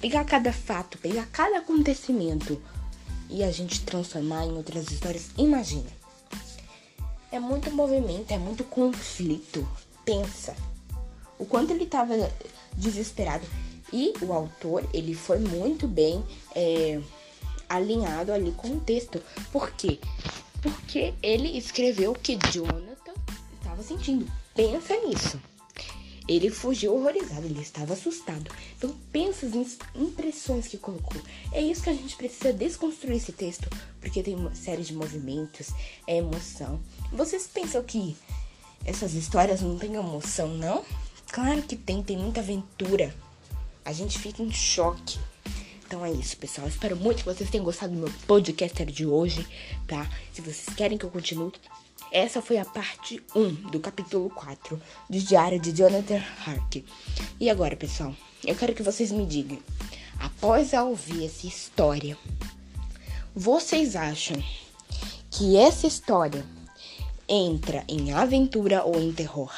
Pegar 0.00 0.24
cada 0.24 0.52
fato, 0.52 0.96
pegar 0.98 1.26
cada 1.26 1.58
acontecimento 1.58 2.60
e 3.28 3.44
a 3.44 3.50
gente 3.50 3.84
transformar 3.84 4.46
em 4.46 4.52
outras 4.52 4.90
histórias. 4.90 5.30
Imagina. 5.36 5.90
É 7.30 7.38
muito 7.38 7.70
movimento, 7.70 8.30
é 8.30 8.38
muito 8.38 8.64
conflito. 8.64 9.66
Pensa. 10.04 10.56
O 11.38 11.44
quanto 11.44 11.72
ele 11.72 11.84
estava 11.84 12.14
desesperado. 12.74 13.46
E 13.92 14.14
o 14.22 14.32
autor, 14.32 14.88
ele 14.94 15.14
foi 15.14 15.38
muito 15.38 15.86
bem 15.86 16.24
é, 16.54 17.00
alinhado 17.68 18.32
ali 18.32 18.52
com 18.52 18.68
o 18.68 18.80
texto. 18.80 19.20
Por 19.52 19.70
quê? 19.72 19.98
Porque 20.64 21.12
ele 21.22 21.58
escreveu 21.58 22.12
o 22.12 22.18
que 22.18 22.38
Jonathan 22.50 23.12
estava 23.58 23.82
sentindo. 23.82 24.26
Pensa 24.54 24.96
nisso. 25.06 25.38
Ele 26.26 26.48
fugiu 26.48 26.94
horrorizado, 26.94 27.44
ele 27.44 27.60
estava 27.60 27.92
assustado. 27.92 28.50
Então 28.78 28.96
pensa 29.12 29.44
as 29.44 29.54
impressões 29.94 30.66
que 30.66 30.78
colocou. 30.78 31.20
É 31.52 31.60
isso 31.60 31.82
que 31.82 31.90
a 31.90 31.94
gente 31.94 32.16
precisa 32.16 32.50
desconstruir 32.50 33.16
esse 33.16 33.30
texto, 33.30 33.68
porque 34.00 34.22
tem 34.22 34.34
uma 34.34 34.54
série 34.54 34.82
de 34.82 34.94
movimentos, 34.94 35.68
é 36.06 36.16
emoção. 36.16 36.80
Vocês 37.12 37.46
pensam 37.46 37.82
que 37.84 38.16
essas 38.86 39.12
histórias 39.12 39.60
não 39.60 39.76
têm 39.76 39.96
emoção, 39.96 40.48
não? 40.48 40.82
Claro 41.30 41.60
que 41.60 41.76
tem, 41.76 42.02
tem 42.02 42.16
muita 42.16 42.40
aventura. 42.40 43.14
A 43.84 43.92
gente 43.92 44.18
fica 44.18 44.42
em 44.42 44.50
choque. 44.50 45.18
Então 45.94 46.04
é 46.04 46.10
isso, 46.10 46.36
pessoal. 46.38 46.66
Espero 46.66 46.96
muito 46.96 47.18
que 47.18 47.24
vocês 47.24 47.48
tenham 47.48 47.64
gostado 47.64 47.92
do 47.94 48.00
meu 48.00 48.12
podcaster 48.26 48.84
de 48.84 49.06
hoje, 49.06 49.46
tá? 49.86 50.10
Se 50.32 50.40
vocês 50.40 50.66
querem 50.76 50.98
que 50.98 51.04
eu 51.04 51.10
continue, 51.10 51.52
essa 52.10 52.42
foi 52.42 52.58
a 52.58 52.64
parte 52.64 53.22
1 53.32 53.70
do 53.70 53.78
capítulo 53.78 54.28
4 54.30 54.82
do 55.08 55.18
Diário 55.20 55.60
de 55.60 55.70
Jonathan 55.70 56.20
Hark. 56.44 56.84
E 57.38 57.48
agora, 57.48 57.76
pessoal, 57.76 58.12
eu 58.44 58.56
quero 58.56 58.74
que 58.74 58.82
vocês 58.82 59.12
me 59.12 59.24
digam, 59.24 59.56
após 60.18 60.72
ouvir 60.72 61.26
essa 61.26 61.46
história, 61.46 62.18
vocês 63.32 63.94
acham 63.94 64.42
que 65.30 65.56
essa 65.56 65.86
história 65.86 66.44
entra 67.28 67.84
em 67.86 68.12
aventura 68.12 68.82
ou 68.82 69.00
em 69.00 69.12
terror? 69.12 69.54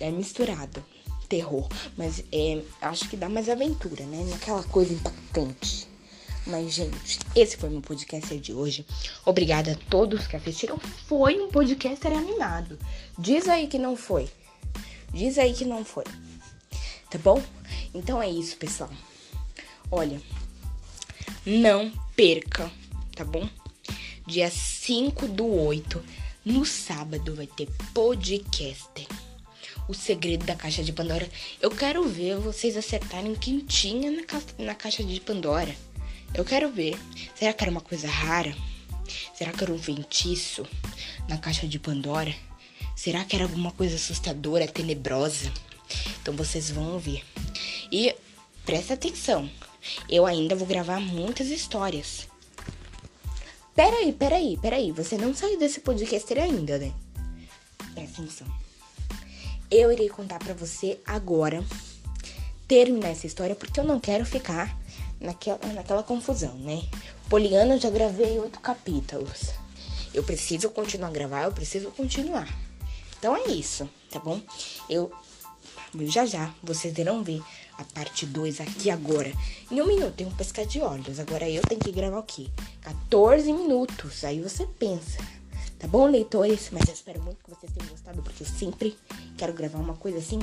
É 0.00 0.10
misturado 0.10 0.82
terror, 1.30 1.68
mas 1.96 2.24
é, 2.32 2.60
acho 2.82 3.08
que 3.08 3.16
dá 3.16 3.28
mais 3.28 3.48
aventura, 3.48 4.04
né? 4.04 4.26
Naquela 4.28 4.64
coisa 4.64 4.92
impactante. 4.92 5.88
Mas, 6.46 6.72
gente, 6.74 7.20
esse 7.36 7.56
foi 7.56 7.70
meu 7.70 7.80
podcast 7.80 8.36
de 8.38 8.52
hoje. 8.52 8.84
Obrigada 9.24 9.72
a 9.72 9.88
todos 9.88 10.26
que 10.26 10.36
assistiram. 10.36 10.78
Foi 11.06 11.40
um 11.40 11.48
podcast 11.48 12.04
animado. 12.08 12.76
Diz 13.16 13.48
aí 13.48 13.68
que 13.68 13.78
não 13.78 13.96
foi. 13.96 14.28
Diz 15.12 15.38
aí 15.38 15.54
que 15.54 15.64
não 15.64 15.84
foi. 15.84 16.04
Tá 17.08 17.18
bom? 17.18 17.40
Então 17.94 18.20
é 18.20 18.28
isso, 18.28 18.56
pessoal. 18.56 18.90
Olha, 19.90 20.20
não 21.46 21.92
perca, 22.16 22.70
tá 23.14 23.24
bom? 23.24 23.48
Dia 24.26 24.50
5 24.50 25.28
do 25.28 25.46
8, 25.46 26.02
no 26.44 26.64
sábado, 26.64 27.34
vai 27.34 27.46
ter 27.46 27.68
podcast 27.92 29.06
o 29.90 29.94
segredo 29.94 30.46
da 30.46 30.54
caixa 30.54 30.84
de 30.84 30.92
Pandora. 30.92 31.28
Eu 31.60 31.68
quero 31.68 32.08
ver 32.08 32.36
vocês 32.36 32.76
acertarem 32.76 33.34
quem 33.34 33.58
tinha 33.58 34.08
na, 34.08 34.22
ca 34.22 34.40
na 34.56 34.72
caixa 34.72 35.02
de 35.02 35.20
Pandora. 35.20 35.74
Eu 36.32 36.44
quero 36.44 36.70
ver. 36.70 36.96
Será 37.34 37.52
que 37.52 37.64
era 37.64 37.72
uma 37.72 37.80
coisa 37.80 38.06
rara? 38.06 38.54
Será 39.34 39.50
que 39.50 39.64
era 39.64 39.72
um 39.72 39.78
feitiço 39.78 40.64
na 41.28 41.36
caixa 41.38 41.66
de 41.66 41.80
Pandora? 41.80 42.32
Será 42.94 43.24
que 43.24 43.34
era 43.34 43.46
alguma 43.46 43.72
coisa 43.72 43.96
assustadora, 43.96 44.68
tenebrosa? 44.68 45.52
Então 46.22 46.36
vocês 46.36 46.70
vão 46.70 46.92
ouvir. 46.92 47.24
E 47.90 48.14
presta 48.64 48.94
atenção. 48.94 49.50
Eu 50.08 50.24
ainda 50.24 50.54
vou 50.54 50.68
gravar 50.68 51.00
muitas 51.00 51.48
histórias. 51.48 52.28
Peraí, 53.74 54.12
peraí, 54.12 54.56
peraí. 54.62 54.92
Você 54.92 55.18
não 55.18 55.34
saiu 55.34 55.58
desse 55.58 55.80
podcast 55.80 56.32
ainda, 56.38 56.78
né? 56.78 56.92
Presta 57.92 58.22
atenção 58.22 58.69
eu 59.70 59.92
irei 59.92 60.08
contar 60.08 60.38
para 60.38 60.54
você 60.54 60.98
agora, 61.06 61.64
terminar 62.66 63.08
essa 63.08 63.26
história, 63.26 63.54
porque 63.54 63.78
eu 63.78 63.84
não 63.84 64.00
quero 64.00 64.24
ficar 64.24 64.76
naquela, 65.20 65.58
naquela 65.72 66.02
confusão, 66.02 66.54
né? 66.56 66.82
Poliana, 67.28 67.74
eu 67.74 67.80
já 67.80 67.90
gravei 67.90 68.38
oito 68.38 68.58
capítulos. 68.60 69.50
Eu 70.12 70.24
preciso 70.24 70.70
continuar 70.70 71.08
a 71.08 71.12
gravar, 71.12 71.42
eu 71.44 71.52
preciso 71.52 71.90
continuar. 71.92 72.48
Então 73.18 73.36
é 73.36 73.48
isso, 73.48 73.88
tá 74.10 74.18
bom? 74.18 74.40
Eu 74.88 75.12
já 76.00 76.24
já 76.24 76.52
vocês 76.62 76.96
irão 76.98 77.22
ver 77.22 77.42
a 77.76 77.84
parte 77.84 78.26
2 78.26 78.60
aqui 78.60 78.90
agora. 78.90 79.32
Em 79.70 79.80
um 79.80 79.86
minuto, 79.86 80.14
tem 80.14 80.26
um 80.26 80.34
pescar 80.34 80.66
de 80.66 80.80
olhos. 80.80 81.18
Agora 81.18 81.48
eu 81.48 81.62
tenho 81.62 81.80
que 81.80 81.92
gravar 81.92 82.18
o 82.18 82.22
quê? 82.22 82.48
14 82.82 83.52
minutos. 83.52 84.24
Aí 84.24 84.40
você 84.40 84.66
pensa. 84.66 85.18
Tá 85.80 85.88
bom, 85.88 86.06
leitores? 86.06 86.68
Mas 86.70 86.86
eu 86.86 86.94
espero 86.94 87.22
muito 87.22 87.42
que 87.42 87.50
vocês 87.50 87.72
tenham 87.72 87.90
gostado, 87.90 88.22
porque 88.22 88.42
eu 88.42 88.46
sempre 88.46 88.96
quero 89.38 89.54
gravar 89.54 89.78
uma 89.78 89.96
coisa 89.96 90.18
assim 90.18 90.38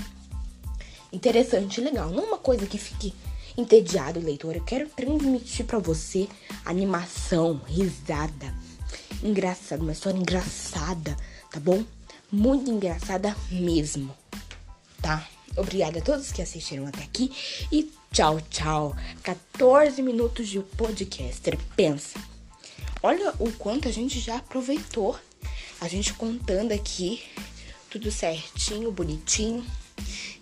interessante, 1.14 1.80
legal. 1.80 2.10
Não 2.10 2.24
uma 2.24 2.40
coisa 2.40 2.66
que 2.66 2.80
fique 2.80 3.14
entediado, 3.56 4.20
leitor. 4.20 4.56
Eu 4.56 4.64
quero 4.64 4.90
transmitir 4.90 5.66
para 5.66 5.78
você 5.78 6.28
animação, 6.66 7.62
risada, 7.68 8.54
engraçado, 9.24 9.82
uma 9.82 9.92
história 9.92 10.18
engraçada, 10.18 11.16
tá 11.52 11.60
bom? 11.60 11.84
Muito 12.32 12.70
engraçada 12.70 13.36
mesmo, 13.52 14.14
tá? 15.02 15.28
Obrigada 15.56 16.00
a 16.00 16.02
todos 16.02 16.32
que 16.32 16.42
assistiram 16.42 16.88
até 16.88 17.04
aqui 17.04 17.32
e 17.72 17.92
tchau, 18.12 18.42
tchau. 18.50 18.96
14 19.24 20.02
minutos 20.02 20.48
de 20.48 20.60
podcaster. 20.60 21.58
Pensa. 21.76 22.20
Olha 23.02 23.34
o 23.40 23.52
quanto 23.54 23.88
a 23.88 23.92
gente 23.92 24.20
já 24.20 24.38
aproveitou. 24.38 25.18
A 25.80 25.88
gente 25.88 26.14
contando 26.14 26.72
aqui 26.72 27.24
tudo 27.90 28.12
certinho, 28.12 28.92
bonitinho. 28.92 29.66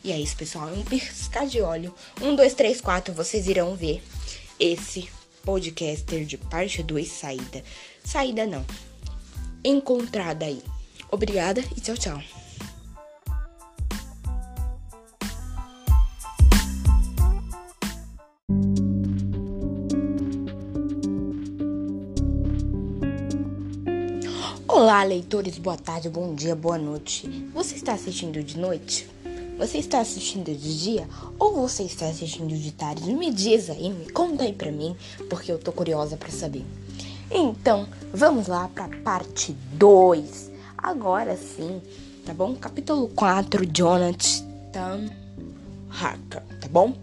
E 0.04 0.12
é 0.12 0.20
isso, 0.20 0.36
pessoal. 0.36 0.70
É 0.70 0.74
um 0.74 0.84
piscar 0.84 1.48
de 1.48 1.62
óleo. 1.62 1.94
Um, 2.22 2.36
dois, 2.36 2.54
três, 2.54 2.80
quatro. 2.80 3.14
Vocês 3.14 3.48
irão 3.48 3.76
ver 3.76 4.04
esse 4.60 5.10
podcaster 5.44 6.26
de 6.26 6.38
parte 6.38 6.82
2 6.82 7.08
saída. 7.08 7.64
Saída 8.04 8.46
não. 8.46 8.66
Encontrada 9.64 10.46
aí. 10.46 10.62
Obrigada 11.12 11.64
e 11.76 11.82
tchau, 11.82 11.96
tchau. 11.96 12.35
Olá, 24.76 25.04
leitores, 25.04 25.58
boa 25.58 25.78
tarde, 25.78 26.10
bom 26.10 26.36
dia, 26.36 26.54
boa 26.54 26.78
noite. 26.78 27.30
Você 27.54 27.76
está 27.76 27.94
assistindo 27.94 28.44
de 28.44 28.60
noite? 28.60 29.10
Você 29.58 29.78
está 29.78 30.02
assistindo 30.02 30.54
de 30.54 30.84
dia 30.84 31.08
ou 31.40 31.54
você 31.54 31.84
está 31.84 32.08
assistindo 32.08 32.54
de 32.54 32.74
tarde? 32.74 33.14
Me 33.14 33.32
diz 33.32 33.70
aí, 33.70 33.90
me 33.90 34.12
conta 34.12 34.44
aí 34.44 34.52
pra 34.52 34.74
mim, 34.74 34.94
porque 35.30 35.50
eu 35.50 35.58
tô 35.58 35.72
curiosa 35.72 36.18
para 36.18 36.30
saber. 36.30 36.66
Então, 37.32 37.88
vamos 38.14 38.48
lá 38.48 38.68
para 38.68 38.90
parte 38.98 39.54
2. 39.76 40.52
Agora 40.78 41.38
sim, 41.38 41.82
tá 42.26 42.34
bom? 42.34 42.54
Capítulo 42.56 43.08
4, 43.16 43.66
Jonathan 43.68 45.10
Harker, 45.90 46.44
tá 46.60 46.68
bom? 46.70 46.94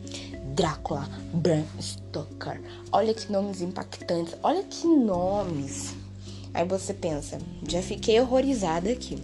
Drácula 0.55 1.09
Bram 1.33 1.65
Stoker. 1.81 2.61
Olha 2.93 3.15
que 3.15 3.33
nomes 3.33 3.63
impactantes, 3.63 4.37
olha 4.43 4.63
que 4.63 4.87
nomes. 4.87 6.02
Aí 6.55 6.65
você 6.65 6.93
pensa, 6.93 7.39
já 7.69 7.83
fiquei 7.83 8.21
horrorizada 8.21 8.91
aqui. 8.91 9.19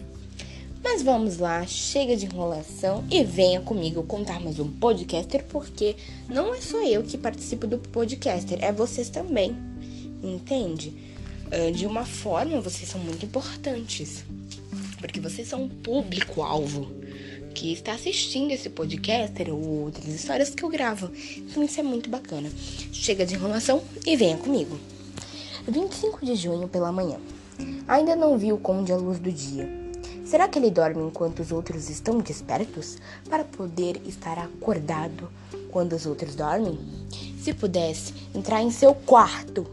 Mas 0.83 1.03
vamos 1.03 1.39
lá, 1.39 1.67
chega 1.67 2.17
de 2.17 2.27
enrolação 2.27 3.05
e 3.11 3.25
venha 3.25 3.61
comigo 3.61 4.03
contar 4.05 4.41
mais 4.41 4.59
um 4.59 4.69
podcaster, 4.69 5.45
porque 5.47 5.97
não 6.29 6.55
é 6.55 6.61
só 6.61 6.83
eu 6.85 7.03
que 7.03 7.19
participo 7.19 7.67
do 7.67 7.79
podcaster, 7.79 8.59
é 8.63 8.73
vocês 8.73 9.11
também. 9.11 9.57
Entende? 10.23 10.95
Ah, 11.51 11.71
de 11.71 11.87
uma 11.87 12.05
forma, 12.05 12.61
vocês 12.61 12.89
são 12.89 13.01
muito 13.01 13.25
importantes. 13.25 14.25
Porque 14.99 15.21
vocês 15.21 15.49
são 15.49 15.65
um 15.65 15.69
público-alvo 15.69 16.91
que 17.55 17.73
está 17.73 17.93
assistindo 17.93 18.53
esse 18.53 18.69
podcaster 18.71 19.53
ou 19.53 19.85
outras 19.85 20.07
histórias 20.07 20.51
que 20.51 20.63
eu 20.63 20.69
gravo. 20.69 21.11
Então 21.37 21.63
isso 21.63 21.81
é 21.81 21.83
muito 21.83 22.09
bacana. 22.09 22.51
Chega 22.93 23.27
de 23.27 23.35
enrolação 23.35 23.83
e 24.07 24.17
venha 24.17 24.37
comigo. 24.37 24.79
25 25.71 26.25
de 26.25 26.35
junho 26.35 26.67
pela 26.67 26.91
manhã. 26.91 27.19
Ainda 27.87 28.17
não 28.17 28.39
vi 28.39 28.53
o 28.53 28.59
conde 28.59 28.91
à 28.91 28.97
luz 28.97 29.19
do 29.19 29.31
dia. 29.31 29.69
Será 30.25 30.49
que 30.49 30.59
ele 30.59 30.71
dorme 30.71 31.03
enquanto 31.03 31.41
os 31.41 31.53
outros 31.53 31.91
estão 31.91 32.19
despertos 32.19 32.97
para 33.29 33.45
poder 33.45 34.01
estar 34.07 34.39
acordado 34.39 35.29
quando 35.71 35.93
os 35.95 36.07
outros 36.07 36.35
dormem? 36.35 36.79
Se 37.43 37.53
pudesse 37.53 38.15
entrar 38.35 38.63
em 38.63 38.71
seu 38.71 38.95
quarto, 38.95 39.67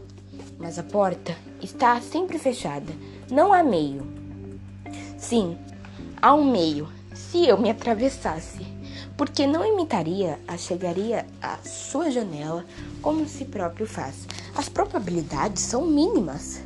mas 0.58 0.78
a 0.78 0.82
porta 0.82 1.36
está 1.62 2.00
sempre 2.00 2.38
fechada, 2.38 2.92
não 3.30 3.52
há 3.52 3.62
meio. 3.62 4.06
Sim, 5.18 5.56
há 6.20 6.34
um 6.34 6.50
meio. 6.50 6.88
Se 7.14 7.46
eu 7.46 7.58
me 7.58 7.70
atravessasse, 7.70 8.66
porque 9.16 9.46
não 9.46 9.64
imitaria 9.64 10.38
a 10.46 10.56
chegaria 10.58 11.26
à 11.40 11.56
sua 11.64 12.10
janela 12.10 12.64
como 13.00 13.26
se 13.26 13.46
próprio 13.46 13.86
faz. 13.86 14.26
As 14.56 14.70
probabilidades 14.70 15.62
são 15.62 15.86
mínimas, 15.86 16.62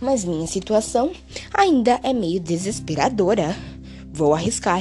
mas 0.00 0.24
minha 0.24 0.46
situação 0.46 1.10
ainda 1.52 1.98
é 2.04 2.12
meio 2.12 2.38
desesperadora. 2.38 3.56
Vou 4.12 4.32
arriscar. 4.32 4.80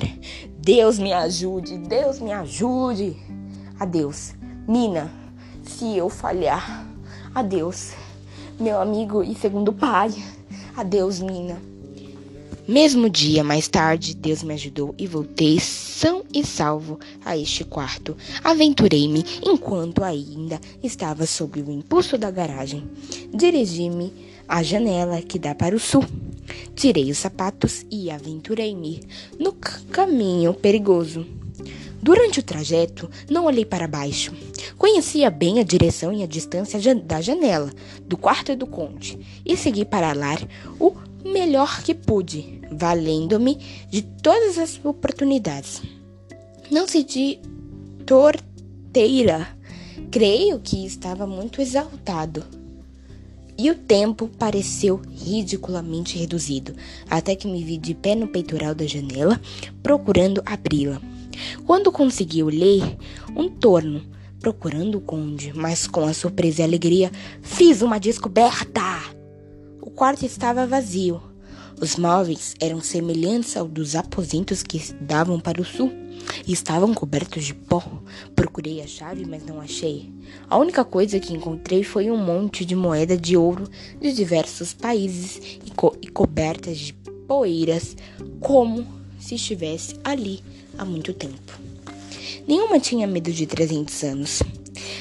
Deus 0.59 0.99
me 0.99 1.11
ajude, 1.11 1.79
Deus 1.79 2.19
me 2.19 2.31
ajude. 2.31 3.17
Adeus, 3.79 4.35
Nina. 4.67 5.11
Se 5.63 5.97
eu 5.97 6.07
falhar, 6.07 6.85
adeus, 7.33 7.93
meu 8.59 8.79
amigo 8.79 9.23
e 9.23 9.33
segundo 9.33 9.73
pai. 9.73 10.11
Adeus, 10.77 11.19
Nina. 11.19 11.59
Mesmo 12.71 13.09
dia 13.09 13.43
mais 13.43 13.67
tarde, 13.67 14.15
Deus 14.15 14.43
me 14.43 14.53
ajudou 14.53 14.95
e 14.97 15.05
voltei 15.05 15.59
são 15.59 16.23
e 16.33 16.41
salvo 16.41 16.97
a 17.25 17.37
este 17.37 17.65
quarto. 17.65 18.15
Aventurei-me 18.41 19.25
enquanto 19.45 20.01
ainda 20.05 20.57
estava 20.81 21.25
sob 21.25 21.61
o 21.61 21.69
impulso 21.69 22.17
da 22.17 22.31
garagem. 22.31 22.89
Dirigi-me 23.33 24.13
à 24.47 24.63
janela 24.63 25.21
que 25.21 25.37
dá 25.37 25.53
para 25.53 25.75
o 25.75 25.79
sul. 25.81 26.05
Tirei 26.73 27.11
os 27.11 27.17
sapatos 27.17 27.85
e 27.91 28.09
aventurei-me 28.09 29.01
no 29.37 29.51
caminho 29.51 30.53
perigoso. 30.53 31.27
Durante 32.01 32.39
o 32.39 32.43
trajeto, 32.43 33.11
não 33.29 33.47
olhei 33.47 33.65
para 33.65 33.85
baixo. 33.85 34.31
Conhecia 34.77 35.29
bem 35.29 35.59
a 35.59 35.63
direção 35.63 36.13
e 36.13 36.23
a 36.23 36.25
distância 36.25 36.79
da 36.95 37.19
janela 37.19 37.69
do 38.07 38.15
quarto 38.15 38.55
do 38.55 38.65
conde 38.65 39.19
e 39.45 39.57
segui 39.57 39.83
para 39.83 40.13
lá 40.13 40.37
o 40.79 41.10
melhor 41.23 41.81
que 41.83 41.93
pude, 41.93 42.61
valendo-me 42.71 43.57
de 43.89 44.01
todas 44.01 44.57
as 44.57 44.79
oportunidades. 44.83 45.81
Não 46.69 46.87
senti 46.87 47.39
torteira. 48.05 49.47
Creio 50.09 50.59
que 50.59 50.85
estava 50.85 51.25
muito 51.25 51.61
exaltado. 51.61 52.43
E 53.57 53.69
o 53.69 53.75
tempo 53.75 54.27
pareceu 54.39 55.01
ridiculamente 55.11 56.17
reduzido, 56.17 56.73
até 57.09 57.35
que 57.35 57.47
me 57.47 57.63
vi 57.63 57.77
de 57.77 57.93
pé 57.93 58.15
no 58.15 58.27
peitoral 58.27 58.73
da 58.73 58.87
janela, 58.87 59.39
procurando 59.83 60.41
abri-la. 60.45 61.01
Quando 61.65 61.91
consegui 61.91 62.43
ler 62.43 62.97
um 63.35 63.49
torno, 63.49 64.01
procurando 64.39 64.97
o 64.97 65.01
conde, 65.01 65.53
mas 65.53 65.85
com 65.85 66.05
a 66.05 66.13
surpresa 66.13 66.61
e 66.61 66.65
alegria, 66.65 67.11
fiz 67.41 67.81
uma 67.81 67.99
descoberta! 67.99 69.10
O 69.91 69.93
quarto 69.93 70.25
estava 70.25 70.65
vazio. 70.65 71.21
Os 71.79 71.97
móveis 71.97 72.55
eram 72.61 72.79
semelhantes 72.81 73.57
ao 73.57 73.67
dos 73.67 73.93
aposentos 73.93 74.63
que 74.63 74.79
davam 75.01 75.37
para 75.37 75.61
o 75.61 75.65
sul 75.65 75.91
e 76.47 76.53
estavam 76.53 76.93
cobertos 76.93 77.43
de 77.43 77.53
pó. 77.53 77.83
Procurei 78.33 78.81
a 78.81 78.87
chave, 78.87 79.25
mas 79.25 79.45
não 79.45 79.59
achei. 79.59 80.09
A 80.49 80.57
única 80.57 80.85
coisa 80.85 81.19
que 81.19 81.33
encontrei 81.33 81.83
foi 81.83 82.09
um 82.09 82.15
monte 82.15 82.63
de 82.63 82.73
moeda 82.73 83.17
de 83.17 83.35
ouro 83.35 83.69
de 83.99 84.13
diversos 84.13 84.73
países 84.73 85.59
e, 85.65 85.71
co 85.71 85.95
e 86.01 86.07
cobertas 86.07 86.77
de 86.77 86.93
poeiras, 87.27 87.95
como 88.39 88.87
se 89.19 89.35
estivesse 89.35 89.95
ali 90.05 90.41
há 90.77 90.85
muito 90.85 91.13
tempo. 91.13 91.59
Nenhuma 92.47 92.79
tinha 92.79 93.05
medo 93.05 93.31
de 93.31 93.45
300 93.45 94.03
anos. 94.03 94.41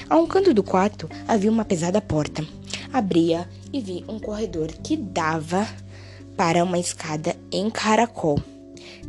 A 0.09 0.19
um 0.19 0.27
canto 0.27 0.53
do 0.53 0.65
quarto 0.65 1.09
havia 1.29 1.51
uma 1.51 1.65
pesada 1.65 2.01
porta. 2.01 2.45
Abria 2.93 3.49
e 3.73 3.81
vi 3.81 4.05
um 4.09 4.19
corredor 4.19 4.69
que 4.83 4.97
dava 4.97 5.67
para 6.37 6.65
uma 6.65 6.79
escada 6.79 7.37
em 7.53 7.69
caracol, 7.71 8.43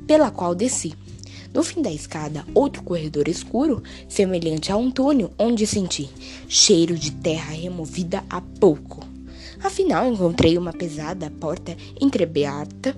pela 0.06 0.32
qual 0.32 0.54
desci. 0.54 0.94
No 1.54 1.64
fim 1.64 1.82
da 1.82 1.92
escada, 1.92 2.46
outro 2.54 2.82
corredor 2.82 3.28
escuro, 3.28 3.84
semelhante 4.08 4.72
a 4.72 4.78
um 4.78 4.90
túnel, 4.90 5.32
onde 5.38 5.68
senti 5.68 6.10
cheiro 6.48 6.96
de 6.96 7.12
terra 7.12 7.52
removida 7.52 8.24
há 8.30 8.40
pouco. 8.40 9.06
Afinal, 9.64 10.12
encontrei 10.12 10.58
uma 10.58 10.72
pesada 10.74 11.30
porta 11.30 11.76
entreaberta 12.00 12.96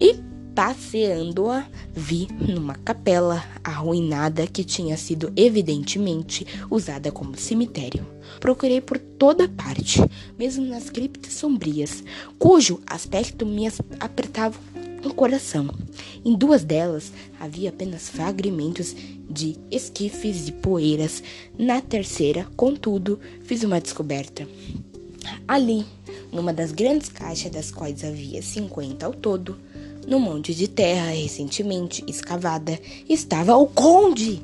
e 0.00 0.16
Passeando-a, 0.54 1.66
vi 1.94 2.28
numa 2.46 2.74
capela 2.74 3.42
arruinada 3.64 4.46
que 4.46 4.62
tinha 4.62 4.98
sido 4.98 5.32
evidentemente 5.34 6.46
usada 6.70 7.10
como 7.10 7.38
cemitério. 7.38 8.06
Procurei 8.38 8.80
por 8.80 8.98
toda 8.98 9.48
parte, 9.48 10.00
mesmo 10.38 10.66
nas 10.66 10.90
criptas 10.90 11.32
sombrias, 11.32 12.04
cujo 12.38 12.80
aspecto 12.86 13.46
me 13.46 13.66
apertava 13.98 14.58
o 15.02 15.14
coração. 15.14 15.68
Em 16.22 16.36
duas 16.36 16.64
delas 16.64 17.12
havia 17.40 17.70
apenas 17.70 18.10
fragmentos 18.10 18.94
de 19.30 19.56
esquifes 19.70 20.48
e 20.48 20.52
poeiras. 20.52 21.22
Na 21.58 21.80
terceira, 21.80 22.46
contudo, 22.56 23.18
fiz 23.42 23.62
uma 23.64 23.80
descoberta. 23.80 24.46
Ali, 25.48 25.86
numa 26.30 26.52
das 26.52 26.72
grandes 26.72 27.08
caixas, 27.08 27.50
das 27.50 27.70
quais 27.70 28.04
havia 28.04 28.42
50 28.42 29.04
ao 29.06 29.12
todo, 29.12 29.56
no 30.06 30.18
monte 30.18 30.54
de 30.54 30.68
terra 30.68 31.10
recentemente 31.10 32.04
escavada 32.06 32.78
estava 33.08 33.56
o 33.56 33.66
conde. 33.66 34.42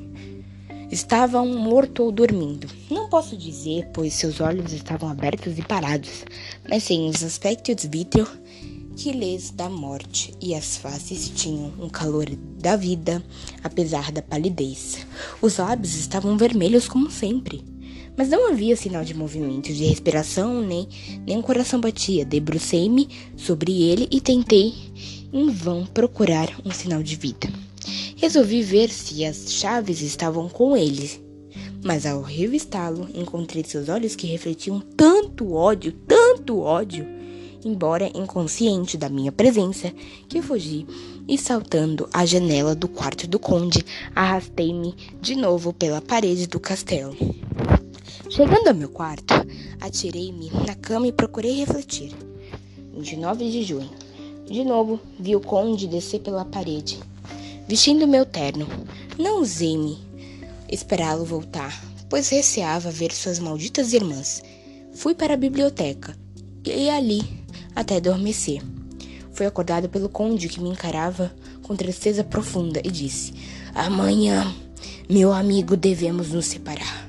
Estava 0.91 1.39
um 1.41 1.57
morto 1.57 2.03
ou 2.03 2.11
dormindo. 2.11 2.67
Não 2.89 3.09
posso 3.09 3.37
dizer, 3.37 3.87
pois 3.93 4.13
seus 4.13 4.41
olhos 4.41 4.73
estavam 4.73 5.09
abertos 5.09 5.57
e 5.59 5.61
parados, 5.61 6.25
mas 6.67 6.83
sem 6.83 7.07
os 7.07 7.23
aspectos 7.23 7.85
vítreo 7.85 8.27
que 8.95 9.11
lhes 9.13 9.51
da 9.51 9.69
morte, 9.69 10.33
e 10.41 10.53
as 10.53 10.75
faces 10.75 11.29
tinham 11.29 11.71
um 11.79 11.87
calor 11.87 12.25
da 12.59 12.75
vida, 12.75 13.23
apesar 13.63 14.11
da 14.11 14.21
palidez. 14.21 15.07
Os 15.41 15.57
lábios 15.57 15.95
estavam 15.95 16.35
vermelhos 16.37 16.85
como 16.85 17.09
sempre, 17.09 17.63
mas 18.17 18.27
não 18.27 18.51
havia 18.51 18.75
sinal 18.75 19.05
de 19.05 19.13
movimento, 19.13 19.71
de 19.71 19.85
respiração, 19.85 20.61
nem, 20.61 20.85
nem 21.25 21.37
o 21.37 21.43
coração 21.43 21.79
batia. 21.79 22.25
Debrucei-me 22.25 23.07
sobre 23.37 23.83
ele 23.83 24.05
e 24.11 24.19
tentei 24.19 24.73
em 25.31 25.49
vão 25.49 25.85
procurar 25.85 26.49
um 26.65 26.71
sinal 26.71 27.03
de 27.03 27.15
vida. 27.15 27.49
Resolvi 28.15 28.61
ver 28.61 28.89
se 28.89 29.23
as 29.23 29.51
chaves 29.53 30.01
estavam 30.01 30.49
com 30.49 30.75
ele, 30.75 31.09
mas 31.83 32.05
ao 32.05 32.21
revistá-lo, 32.21 33.07
encontrei 33.13 33.63
seus 33.63 33.87
olhos 33.89 34.15
que 34.15 34.27
refletiam 34.27 34.81
tanto 34.97 35.53
ódio, 35.53 35.93
tanto 36.07 36.59
ódio, 36.59 37.05
embora 37.63 38.11
inconsciente 38.13 38.97
da 38.97 39.09
minha 39.09 39.31
presença, 39.31 39.93
que 40.27 40.41
fugi 40.41 40.85
e 41.27 41.37
saltando 41.37 42.09
a 42.11 42.25
janela 42.25 42.75
do 42.75 42.87
quarto 42.87 43.27
do 43.27 43.39
conde, 43.39 43.85
arrastei-me 44.15 44.95
de 45.21 45.35
novo 45.35 45.71
pela 45.71 46.01
parede 46.01 46.47
do 46.47 46.59
castelo. 46.59 47.15
Chegando 48.29 48.67
ao 48.67 48.75
meu 48.75 48.89
quarto, 48.89 49.33
atirei-me 49.79 50.51
na 50.65 50.75
cama 50.75 51.07
e 51.07 51.11
procurei 51.11 51.53
refletir. 51.53 52.13
29 52.93 53.49
de 53.49 53.63
junho. 53.63 54.08
De 54.49 54.63
novo, 54.63 54.99
vi 55.19 55.35
o 55.35 55.39
conde 55.39 55.87
descer 55.87 56.21
pela 56.21 56.43
parede, 56.43 56.97
vestindo 57.67 58.07
meu 58.07 58.25
terno. 58.25 58.65
Não 59.15 59.41
usei-me 59.41 59.99
esperá-lo 60.67 61.23
voltar, 61.23 61.79
pois 62.09 62.29
receava 62.29 62.89
ver 62.89 63.11
suas 63.11 63.37
malditas 63.37 63.93
irmãs. 63.93 64.41
Fui 64.95 65.13
para 65.13 65.35
a 65.35 65.37
biblioteca 65.37 66.17
e 66.65 66.89
ali 66.89 67.21
até 67.75 67.97
adormecer. 67.97 68.63
Fui 69.33 69.45
acordado 69.45 69.87
pelo 69.87 70.09
conde 70.09 70.49
que 70.49 70.59
me 70.59 70.69
encarava 70.69 71.31
com 71.61 71.75
tristeza 71.75 72.23
profunda 72.23 72.81
e 72.83 72.89
disse: 72.89 73.33
Amanhã, 73.75 74.51
meu 75.07 75.31
amigo, 75.31 75.77
devemos 75.77 76.31
nos 76.31 76.47
separar. 76.47 77.07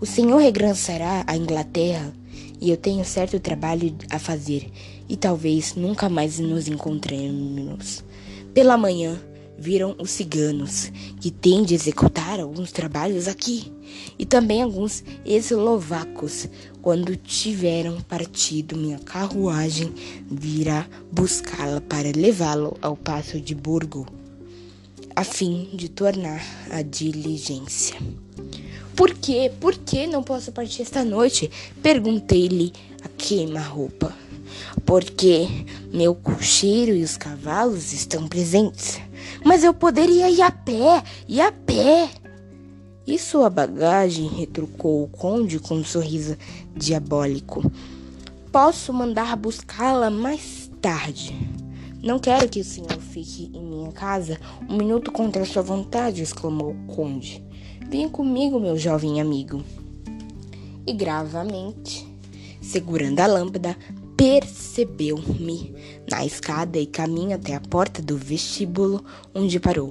O 0.00 0.06
Senhor 0.06 0.38
regressará 0.38 1.22
à 1.26 1.36
Inglaterra 1.36 2.14
e 2.60 2.70
eu 2.70 2.76
tenho 2.76 3.04
certo 3.04 3.38
trabalho 3.38 3.94
a 4.10 4.18
fazer 4.18 4.70
e 5.08 5.16
talvez 5.16 5.74
nunca 5.74 6.08
mais 6.08 6.38
nos 6.38 6.68
encontremos. 6.68 8.04
Pela 8.52 8.76
manhã, 8.76 9.20
viram 9.58 9.96
os 9.98 10.12
ciganos, 10.12 10.92
que 11.20 11.30
têm 11.30 11.64
de 11.64 11.74
executar 11.74 12.38
alguns 12.38 12.70
trabalhos 12.70 13.26
aqui, 13.26 13.72
e 14.16 14.24
também 14.24 14.62
alguns 14.62 15.02
eslovacos. 15.24 16.48
Quando 16.80 17.16
tiveram 17.16 18.00
partido, 18.02 18.76
minha 18.76 18.98
carruagem 19.00 19.92
virá 20.30 20.86
buscá-la 21.10 21.80
para 21.80 22.12
levá-lo 22.14 22.76
ao 22.80 22.96
passo 22.96 23.40
de 23.40 23.54
Burgo, 23.54 24.06
a 25.16 25.24
fim 25.24 25.68
de 25.74 25.88
tornar 25.88 26.40
a 26.70 26.80
diligência. 26.82 27.96
Por 28.98 29.14
quê? 29.14 29.52
Por 29.60 29.76
que 29.76 30.08
não 30.08 30.24
posso 30.24 30.50
partir 30.50 30.82
esta 30.82 31.04
noite? 31.04 31.48
Perguntei-lhe 31.80 32.72
a 33.04 33.08
queima-roupa. 33.08 34.12
Porque 34.84 35.46
meu 35.92 36.16
cocheiro 36.16 36.96
e 36.96 37.04
os 37.04 37.16
cavalos 37.16 37.92
estão 37.92 38.26
presentes. 38.26 39.00
Mas 39.44 39.62
eu 39.62 39.72
poderia 39.72 40.28
ir 40.28 40.42
a 40.42 40.50
pé, 40.50 41.04
ir 41.28 41.40
a 41.40 41.52
pé. 41.52 42.10
E 43.06 43.16
sua 43.20 43.48
bagagem? 43.48 44.26
retrucou 44.26 45.04
o 45.04 45.08
conde 45.08 45.60
com 45.60 45.76
um 45.76 45.84
sorriso 45.84 46.36
diabólico. 46.74 47.70
Posso 48.50 48.92
mandar 48.92 49.36
buscá-la 49.36 50.10
mais 50.10 50.68
tarde. 50.82 51.36
Não 52.02 52.18
quero 52.18 52.48
que 52.48 52.60
o 52.60 52.64
senhor 52.64 52.98
fique 52.98 53.48
em 53.54 53.62
minha 53.62 53.92
casa 53.92 54.40
um 54.68 54.76
minuto 54.76 55.12
contra 55.12 55.44
sua 55.44 55.62
vontade, 55.62 56.20
exclamou 56.20 56.72
o 56.72 56.86
conde. 56.92 57.46
Venha 57.90 58.10
comigo, 58.10 58.60
meu 58.60 58.76
jovem 58.76 59.18
amigo. 59.18 59.64
E 60.86 60.92
gravamente, 60.92 62.06
segurando 62.60 63.18
a 63.20 63.26
lâmpada, 63.26 63.74
percebeu-me 64.14 65.74
na 66.10 66.26
escada 66.26 66.78
e 66.78 66.84
caminho 66.84 67.34
até 67.34 67.54
a 67.54 67.60
porta 67.60 68.02
do 68.02 68.14
vestíbulo, 68.14 69.02
onde 69.34 69.58
parou. 69.58 69.90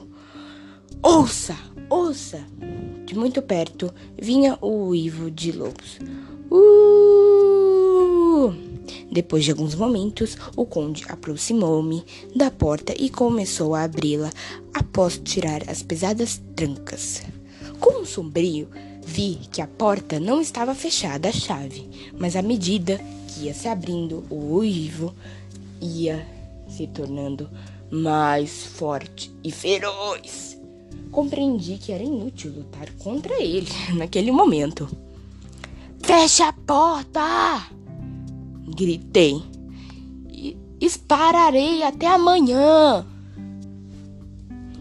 Ouça, 1.01 1.57
ouça! 1.89 2.45
De 3.03 3.17
muito 3.17 3.41
perto 3.41 3.91
vinha 4.15 4.59
o 4.61 4.89
uivo 4.89 5.31
de 5.31 5.51
lobos. 5.51 5.97
Uh! 6.51 8.53
Depois 9.11 9.43
de 9.43 9.49
alguns 9.49 9.73
momentos, 9.73 10.37
o 10.55 10.67
conde 10.67 11.03
aproximou-me 11.09 12.05
da 12.35 12.51
porta 12.51 12.93
e 12.95 13.09
começou 13.09 13.73
a 13.73 13.81
abri-la 13.81 14.29
após 14.71 15.17
tirar 15.17 15.67
as 15.67 15.81
pesadas 15.81 16.39
trancas. 16.55 17.23
Com 17.79 18.01
um 18.01 18.05
sombrio, 18.05 18.69
vi 19.05 19.39
que 19.51 19.61
a 19.61 19.67
porta 19.67 20.19
não 20.19 20.41
estava 20.41 20.73
fechada 20.73 21.29
à 21.29 21.31
chave, 21.31 21.89
mas 22.17 22.35
à 22.35 22.41
medida 22.41 22.99
que 23.27 23.45
ia 23.45 23.53
se 23.53 23.67
abrindo, 23.67 24.23
o 24.29 24.55
uivo 24.57 25.13
ia 25.81 26.25
se 26.67 26.87
tornando 26.87 27.49
mais 27.89 28.65
forte 28.65 29.31
e 29.43 29.51
feroz. 29.51 30.59
Compreendi 31.11 31.77
que 31.77 31.91
era 31.91 32.03
inútil 32.03 32.51
lutar 32.51 32.89
contra 32.97 33.41
ele 33.41 33.69
naquele 33.95 34.31
momento. 34.31 34.87
Feche 35.99 36.43
a 36.43 36.53
porta! 36.53 37.69
Gritei. 38.75 39.41
E 40.29 40.57
espararei 40.79 41.83
até 41.83 42.07
amanhã. 42.07 43.05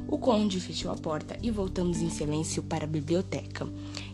O 0.08 0.18
conde 0.18 0.60
fechou 0.60 0.90
a 0.90 0.96
porta 0.96 1.36
e 1.42 1.50
voltamos 1.50 1.98
em 1.98 2.10
silêncio 2.10 2.62
para 2.62 2.84
a 2.84 2.88
biblioteca. 2.88 3.66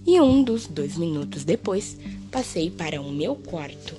E 0.07 0.19
um 0.21 0.43
dos 0.43 0.67
dois 0.67 0.97
minutos 0.97 1.45
depois, 1.45 1.97
passei 2.31 2.71
para 2.71 3.01
o 3.01 3.13
meu 3.13 3.37
quarto. 3.37 3.95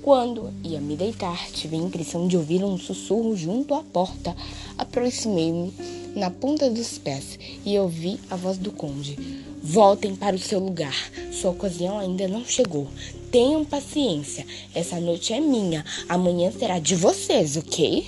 Quando 0.00 0.52
ia 0.62 0.80
me 0.80 0.96
deitar, 0.96 1.50
tive 1.50 1.76
a 1.76 1.78
impressão 1.78 2.28
de 2.28 2.36
ouvir 2.36 2.62
um 2.64 2.78
sussurro 2.78 3.36
junto 3.36 3.74
à 3.74 3.82
porta. 3.82 4.36
Aproximei-me 4.76 5.72
na 6.14 6.30
ponta 6.30 6.70
dos 6.70 6.98
pés 6.98 7.38
e 7.64 7.78
ouvi 7.78 8.18
a 8.30 8.36
voz 8.36 8.58
do 8.58 8.70
conde. 8.70 9.18
Voltem 9.62 10.14
para 10.14 10.36
o 10.36 10.38
seu 10.38 10.60
lugar. 10.60 10.94
Sua 11.32 11.50
ocasião 11.50 11.98
ainda 11.98 12.28
não 12.28 12.44
chegou. 12.44 12.86
Tenham 13.30 13.64
paciência. 13.64 14.46
Essa 14.74 15.00
noite 15.00 15.32
é 15.32 15.40
minha. 15.40 15.84
Amanhã 16.08 16.52
será 16.52 16.78
de 16.78 16.94
vocês, 16.94 17.56
ok? 17.56 18.06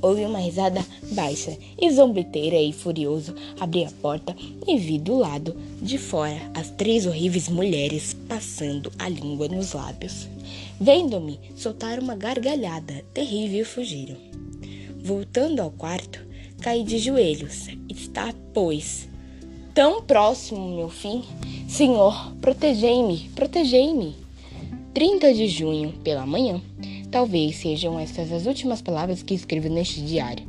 Ouvi 0.00 0.24
uma 0.24 0.38
risada 0.38 0.84
baixa 1.12 1.56
e 1.80 1.90
zombeteira 1.90 2.56
e 2.56 2.72
furioso 2.72 3.34
abri 3.58 3.84
a 3.84 3.90
porta 4.00 4.34
e 4.66 4.78
vi 4.78 4.98
do 4.98 5.16
lado 5.16 5.56
de 5.82 5.98
fora 5.98 6.40
as 6.54 6.70
três 6.70 7.06
horríveis 7.06 7.48
mulheres 7.48 8.16
passando 8.28 8.92
a 8.98 9.08
língua 9.08 9.48
nos 9.48 9.72
lábios. 9.72 10.28
Vendo-me, 10.80 11.40
soltaram 11.56 12.02
uma 12.02 12.14
gargalhada 12.14 13.04
terrível 13.12 13.62
e 13.62 13.64
fugiram. 13.64 14.16
Voltando 15.02 15.60
ao 15.60 15.70
quarto, 15.70 16.24
caí 16.60 16.84
de 16.84 16.98
joelhos. 16.98 17.66
Está, 17.88 18.32
pois, 18.54 19.08
tão 19.74 20.02
próximo 20.02 20.76
meu 20.76 20.88
fim? 20.88 21.24
Senhor, 21.68 22.32
protegei-me, 22.40 23.28
protegei-me. 23.34 24.14
30 24.94 25.34
de 25.34 25.48
junho, 25.48 25.92
pela 26.02 26.26
manhã, 26.26 26.60
Talvez 27.10 27.56
sejam 27.56 27.98
estas 27.98 28.30
as 28.30 28.44
últimas 28.44 28.82
palavras 28.82 29.22
que 29.22 29.32
escrevo 29.32 29.68
neste 29.68 30.02
diário. 30.02 30.46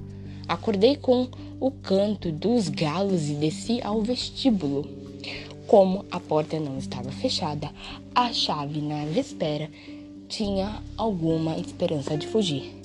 Acordei 0.47 0.97
com 0.97 1.27
o 1.59 1.71
canto 1.71 2.31
dos 2.31 2.67
galos 2.67 3.29
e 3.29 3.33
desci 3.33 3.79
ao 3.81 4.01
vestíbulo. 4.01 4.85
Como 5.67 6.05
a 6.11 6.19
porta 6.19 6.59
não 6.59 6.77
estava 6.77 7.11
fechada, 7.11 7.71
a 8.13 8.33
chave 8.33 8.81
na 8.81 9.05
véspera 9.05 9.69
tinha 10.27 10.83
alguma 10.97 11.57
esperança 11.57 12.17
de 12.17 12.27
fugir. 12.27 12.75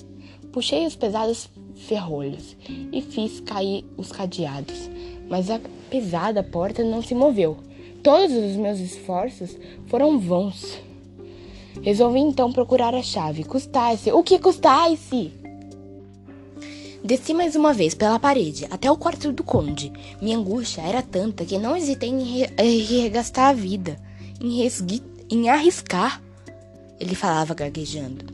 Puxei 0.53 0.85
os 0.85 0.95
pesados 0.95 1.49
ferrolhos 1.75 2.55
e 2.93 3.01
fiz 3.01 3.41
cair 3.41 3.83
os 3.97 4.11
cadeados, 4.11 4.89
mas 5.27 5.49
a 5.49 5.59
pesada 5.89 6.41
porta 6.41 6.81
não 6.81 7.01
se 7.01 7.13
moveu. 7.13 7.57
Todos 8.01 8.31
os 8.31 8.55
meus 8.55 8.79
esforços 8.79 9.57
foram 9.87 10.17
vãos. 10.17 10.79
Resolvi 11.81 12.19
então 12.19 12.51
procurar 12.51 12.93
a 12.93 13.03
chave. 13.03 13.43
Custasse. 13.43 14.11
O 14.11 14.23
que 14.23 14.39
custasse? 14.39 15.31
Desci 17.03 17.35
mais 17.35 17.55
uma 17.55 17.71
vez 17.71 17.93
pela 17.93 18.17
parede 18.17 18.65
até 18.71 18.89
o 18.89 18.97
quarto 18.97 19.31
do 19.31 19.43
conde. 19.43 19.93
Minha 20.19 20.37
angústia 20.37 20.81
era 20.81 21.03
tanta 21.03 21.45
que 21.45 21.59
não 21.59 21.77
hesitei 21.77 22.09
em 22.09 22.79
regastar 22.79 23.49
a 23.49 23.53
vida, 23.53 23.99
em, 24.41 24.67
em 25.29 25.49
arriscar. 25.49 26.19
Ele 26.99 27.13
falava 27.13 27.53
gaguejando. 27.53 28.25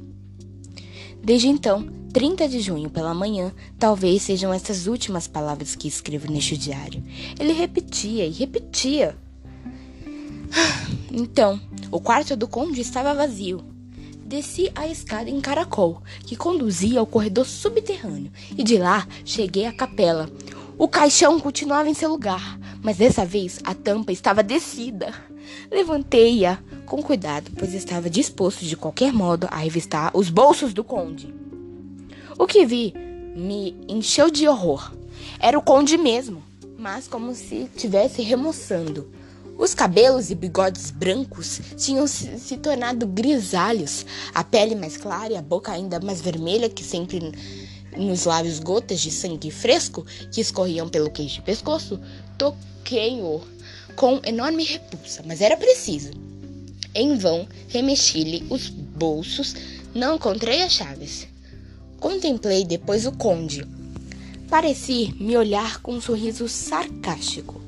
Desde 1.22 1.50
então, 1.50 1.86
30 2.14 2.48
de 2.48 2.62
junho 2.62 2.90
pela 2.90 3.14
manhã, 3.14 3.54
talvez 3.78 4.22
sejam 4.22 4.54
essas 4.54 4.88
últimas 4.88 5.28
palavras 5.28 5.76
que 5.76 5.88
escrevo 5.88 6.32
neste 6.32 6.58
diário. 6.58 7.04
Ele 7.40 7.52
repetia 7.52 8.26
e 8.26 8.32
repetia. 8.32 9.18
Então, 11.12 11.60
o 11.92 12.00
quarto 12.00 12.38
do 12.38 12.48
conde 12.48 12.80
estava 12.80 13.14
vazio. 13.14 13.62
Desci 14.26 14.72
a 14.74 14.88
escada 14.88 15.30
em 15.30 15.42
caracol, 15.42 16.02
que 16.26 16.38
conduzia 16.38 17.02
ao 17.02 17.06
corredor 17.06 17.46
subterrâneo, 17.46 18.32
e 18.58 18.64
de 18.64 18.78
lá 18.78 19.06
cheguei 19.26 19.66
à 19.66 19.74
capela. 19.74 20.30
O 20.78 20.88
caixão 20.88 21.38
continuava 21.38 21.90
em 21.90 21.94
seu 21.94 22.10
lugar, 22.10 22.58
mas 22.82 22.96
dessa 22.96 23.26
vez 23.26 23.60
a 23.66 23.76
tampa 23.76 24.14
estava 24.14 24.42
descida. 24.42 25.14
Levantei-a 25.70 26.60
com 26.86 27.04
cuidado, 27.04 27.52
pois 27.58 27.74
estava 27.74 28.10
disposto 28.10 28.64
de 28.64 28.78
qualquer 28.78 29.12
modo 29.12 29.48
a 29.52 29.58
revistar 29.58 30.12
os 30.16 30.30
bolsos 30.30 30.74
do 30.74 30.84
conde. 30.84 31.34
O 32.40 32.48
que 32.48 32.66
vi 32.66 32.94
me 33.36 33.76
encheu 33.88 34.32
de 34.32 34.48
horror. 34.48 34.94
Era 35.40 35.60
o 35.60 35.62
conde 35.62 35.98
mesmo, 35.98 36.42
mas 36.78 37.08
como 37.08 37.36
se 37.36 37.70
tivesse 37.76 38.22
remoçando 38.22 39.12
Os 39.62 39.76
cabelos 39.76 40.32
e 40.32 40.36
bigodes 40.36 40.90
brancos 40.90 41.62
tinham 41.78 42.08
se, 42.08 42.40
se, 42.40 42.58
tornado 42.58 43.06
grisalhos, 43.06 44.08
a 44.34 44.44
pele 44.44 44.74
mais 44.74 44.98
clara 44.98 45.34
e 45.34 45.38
a 45.38 45.42
boca 45.44 45.72
ainda 45.72 46.00
mais 46.00 46.20
vermelha 46.20 46.68
que 46.68 46.84
sempre 46.84 47.22
nos 47.96 48.26
lábios 48.26 48.58
gotas 48.58 49.00
de 49.00 49.12
sangue 49.12 49.52
fresco 49.52 50.04
que 50.32 50.42
escorriam 50.42 50.90
pelo 50.90 51.12
queixo 51.12 51.42
e 51.42 51.44
pescoço. 51.44 52.00
Toquei-o 52.40 53.40
com 53.96 54.20
enorme 54.26 54.64
repulsa, 54.64 55.22
mas 55.28 55.42
era 55.42 55.56
preciso. 55.56 56.10
Em 56.96 57.16
vão, 57.20 57.48
remexi-lhe 57.68 58.44
os 58.50 58.68
bolsos, 58.68 59.54
não 59.94 60.16
encontrei 60.16 60.64
as 60.64 60.72
chaves. 60.72 61.28
Contemplei 62.00 62.66
depois 62.66 63.06
o 63.06 63.12
conde. 63.12 63.64
Parecia 64.50 65.14
me 65.20 65.38
olhar 65.38 65.84
com 65.84 65.94
um 65.94 66.02
sorriso 66.02 66.50
sarcástico. 66.50 67.61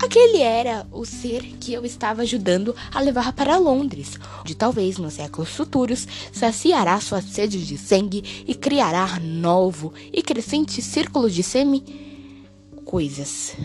Aquele 0.00 0.40
era 0.40 0.86
o 0.92 1.04
ser 1.04 1.42
que 1.58 1.72
eu 1.72 1.84
estava 1.84 2.22
ajudando 2.22 2.72
a 2.94 3.00
levar 3.00 3.32
para 3.32 3.58
Londres, 3.58 4.16
onde 4.40 4.54
talvez 4.54 4.96
nos 4.96 5.14
séculos 5.14 5.50
futuros 5.50 6.06
saciará 6.32 7.00
sua 7.00 7.20
sede 7.20 7.66
de 7.66 7.76
sangue 7.76 8.44
e 8.46 8.54
criará 8.54 9.18
novo 9.18 9.92
e 10.12 10.22
crescente 10.22 10.80
círculo 10.80 11.28
de 11.28 11.42
semi-coisas. 11.42 13.56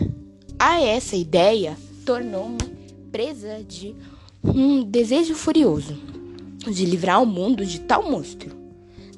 A 0.57 0.81
essa 0.81 1.15
ideia 1.15 1.77
tornou-me 2.03 2.57
presa 3.11 3.63
de 3.63 3.95
um 4.43 4.81
desejo 4.83 5.35
furioso 5.35 5.95
de 6.67 6.83
livrar 6.83 7.21
o 7.21 7.27
mundo 7.27 7.63
de 7.63 7.81
tal 7.81 8.09
monstro. 8.09 8.57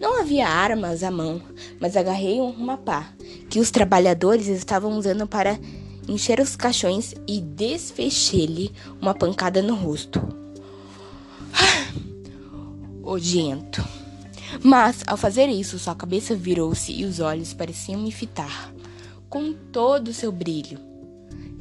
Não 0.01 0.19
havia 0.19 0.49
armas 0.49 1.01
à 1.01 1.09
mão, 1.09 1.41
mas 1.79 1.95
agarrei 1.95 2.41
uma 2.41 2.77
pá 2.77 3.13
que 3.49 3.61
os 3.61 3.71
trabalhadores 3.71 4.47
estavam 4.47 4.97
usando 4.97 5.25
para 5.25 5.57
encher 6.07 6.39
os 6.39 6.55
caixões 6.55 7.13
e 7.27 7.41
desfechei-lhe 7.41 8.71
uma 9.01 9.13
pancada 9.13 9.61
no 9.61 9.75
rosto. 9.75 10.21
Odiento. 13.03 13.83
Mas, 14.63 15.03
ao 15.07 15.17
fazer 15.17 15.47
isso, 15.47 15.77
sua 15.77 15.95
cabeça 15.95 16.35
virou-se 16.35 16.91
e 16.91 17.05
os 17.05 17.19
olhos 17.19 17.53
pareciam 17.53 18.01
me 18.01 18.11
fitar, 18.11 18.73
com 19.29 19.53
todo 19.71 20.09
o 20.09 20.13
seu 20.13 20.31
brilho. 20.31 20.79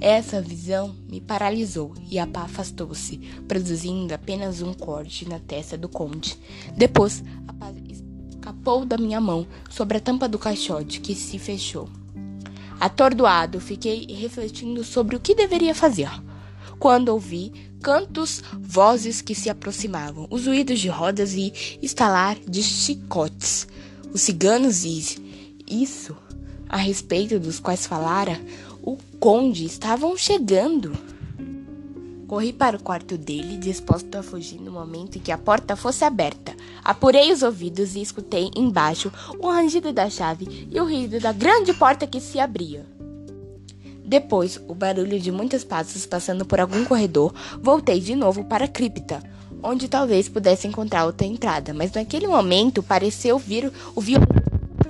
Essa 0.01 0.41
visão 0.41 0.95
me 1.09 1.21
paralisou 1.21 1.95
e 2.11 2.19
a 2.19 2.27
pá 2.27 2.43
afastou-se, 2.43 3.19
produzindo 3.49 4.13
apenas 4.13 4.61
um 4.61 4.75
corte 4.75 5.29
na 5.29 5.39
testa 5.39 5.79
do 5.79 5.89
conde. 5.89 6.39
Depois, 6.77 7.23
a 7.49 7.53
pá 7.53 7.73
escapou 7.89 8.85
da 8.85 8.99
minha 8.99 9.21
mão 9.21 9.47
sobre 9.71 9.99
a 9.99 10.01
tampa 10.01 10.29
do 10.29 10.39
caixote 10.39 11.01
que 11.01 11.15
se 11.15 11.39
fechou. 11.39 11.89
Atordoado, 12.85 13.61
fiquei 13.61 14.05
refletindo 14.11 14.85
sobre 14.85 15.17
o 15.17 15.19
que 15.19 15.35
deveria 15.35 15.75
fazer. 15.75 16.11
Quando 16.79 17.09
ouvi 17.09 17.51
cantos, 17.83 18.43
vozes 18.61 19.23
que 19.23 19.35
se 19.35 19.49
aproximavam, 19.49 20.27
os 20.29 20.47
ruídos 20.47 20.79
de 20.81 20.89
rodas 20.91 21.33
e 21.33 21.79
estalar 21.81 22.37
de 22.47 22.63
chicotes. 22.63 23.67
Os 24.13 24.21
ciganos 24.21 24.85
e 24.85 25.19
isso 25.67 26.15
a 26.69 26.77
respeito 26.77 27.41
dos 27.41 27.59
quais 27.59 27.87
falara 27.87 28.39
o 28.83 28.99
conde 29.19 29.65
estavam 29.65 30.15
chegando. 30.15 30.93
Corri 32.35 32.53
para 32.53 32.77
o 32.77 32.83
quarto 32.83 33.17
dele, 33.17 33.57
disposto 33.57 34.13
a 34.17 34.21
fugir 34.21 34.61
no 34.61 34.73
momento 34.73 35.17
em 35.17 35.21
que 35.21 35.31
a 35.31 35.39
porta 35.39 35.77
fosse 35.77 36.05
aberta. 36.05 36.53
Apurei 36.83 37.33
os 37.33 37.45
ouvidos 37.45 37.95
e 37.95 38.03
escutei 38.03 38.51
embaixo 38.57 39.13
o 39.39 39.49
rangido 39.49 39.93
da 39.93 40.11
chave 40.11 40.67
e 40.69 40.81
o 40.81 40.83
ruído 40.83 41.21
da 41.21 41.31
grande 41.31 41.73
porta 41.73 42.09
que 42.09 42.21
se 42.21 42.41
abria. 42.41 42.85
Depois, 44.05 44.61
o 44.67 44.75
barulho 44.75 45.21
de 45.21 45.31
muitos 45.31 45.63
passos 45.63 46.07
passando 46.07 46.45
por 46.45 46.59
algum 46.59 46.85
corredor, 46.85 47.33
voltei 47.63 48.01
de 48.01 48.17
novo 48.17 48.45
para 48.45 48.65
a 48.65 48.69
cripta, 48.69 49.23
onde 49.63 49.87
talvez 49.87 50.29
pudesse 50.29 50.67
encontrar 50.67 51.07
outra 51.07 51.29
entrada, 51.29 51.73
mas 51.73 51.93
naquele 51.93 52.27
momento 52.27 52.83
pareceu 52.83 53.39
vir 53.39 53.73
o 53.95 54.01
violento 54.01 54.43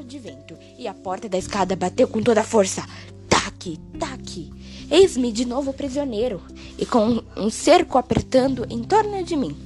de 0.06 0.18
vento 0.18 0.56
e 0.78 0.88
a 0.88 0.94
porta 0.94 1.28
da 1.28 1.36
escada 1.36 1.76
bateu 1.76 2.08
com 2.08 2.22
toda 2.22 2.40
a 2.40 2.44
força. 2.44 2.82
Taque, 3.28 3.78
taque! 3.98 4.50
Eis-me 4.90 5.30
de 5.30 5.44
novo 5.44 5.74
prisioneiro 5.74 6.40
e 6.78 6.84
com 6.86 7.22
um 7.36 7.50
cerco 7.50 7.98
apertando 7.98 8.66
em 8.68 8.82
torno 8.82 9.22
de 9.22 9.36
mim. 9.36 9.56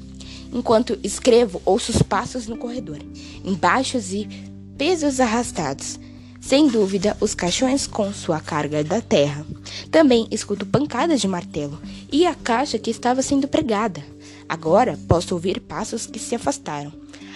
Enquanto 0.53 0.99
escrevo, 1.03 1.61
ouço 1.65 1.93
os 1.93 2.03
passos 2.03 2.47
no 2.47 2.57
corredor, 2.57 2.99
embaixos 3.45 4.13
e 4.13 4.29
pesos 4.77 5.21
arrastados. 5.21 5.99
Sem 6.41 6.69
dúvida, 6.69 7.17
os 7.21 7.35
caixões 7.35 7.87
com 7.87 8.13
sua 8.13 8.41
carga 8.41 8.83
da 8.83 9.01
terra. 9.01 9.45
Também 9.91 10.27
escuto 10.31 10.65
pancadas 10.65 11.21
de 11.21 11.29
martelo 11.29 11.79
e 12.11 12.25
a 12.25 12.35
caixa 12.35 12.79
que 12.79 12.91
estava 12.91 13.21
sendo 13.21 13.49
pregada. 13.49 14.03
Agora 14.49 14.99
posso 15.07 15.35
ouvir 15.35 15.61
passos 15.61 16.07
que 16.07 16.19
se 16.19 16.35
afastaram. 16.35 16.93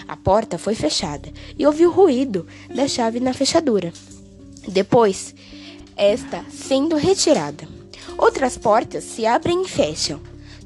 A 0.07 0.17
porta 0.17 0.57
foi 0.57 0.73
fechada 0.73 1.31
e 1.57 1.65
ouvi 1.65 1.85
o 1.85 1.91
ruído 1.91 2.47
da 2.73 2.87
chave 2.87 3.19
na 3.19 3.33
fechadura. 3.33 3.93
Depois, 4.67 5.35
esta 5.95 6.43
sendo 6.49 6.95
retirada. 6.95 7.67
Outras 8.17 8.57
portas 8.57 9.03
se 9.03 9.25
abrem 9.25 9.63
e 9.63 9.67
fecham. 9.67 10.19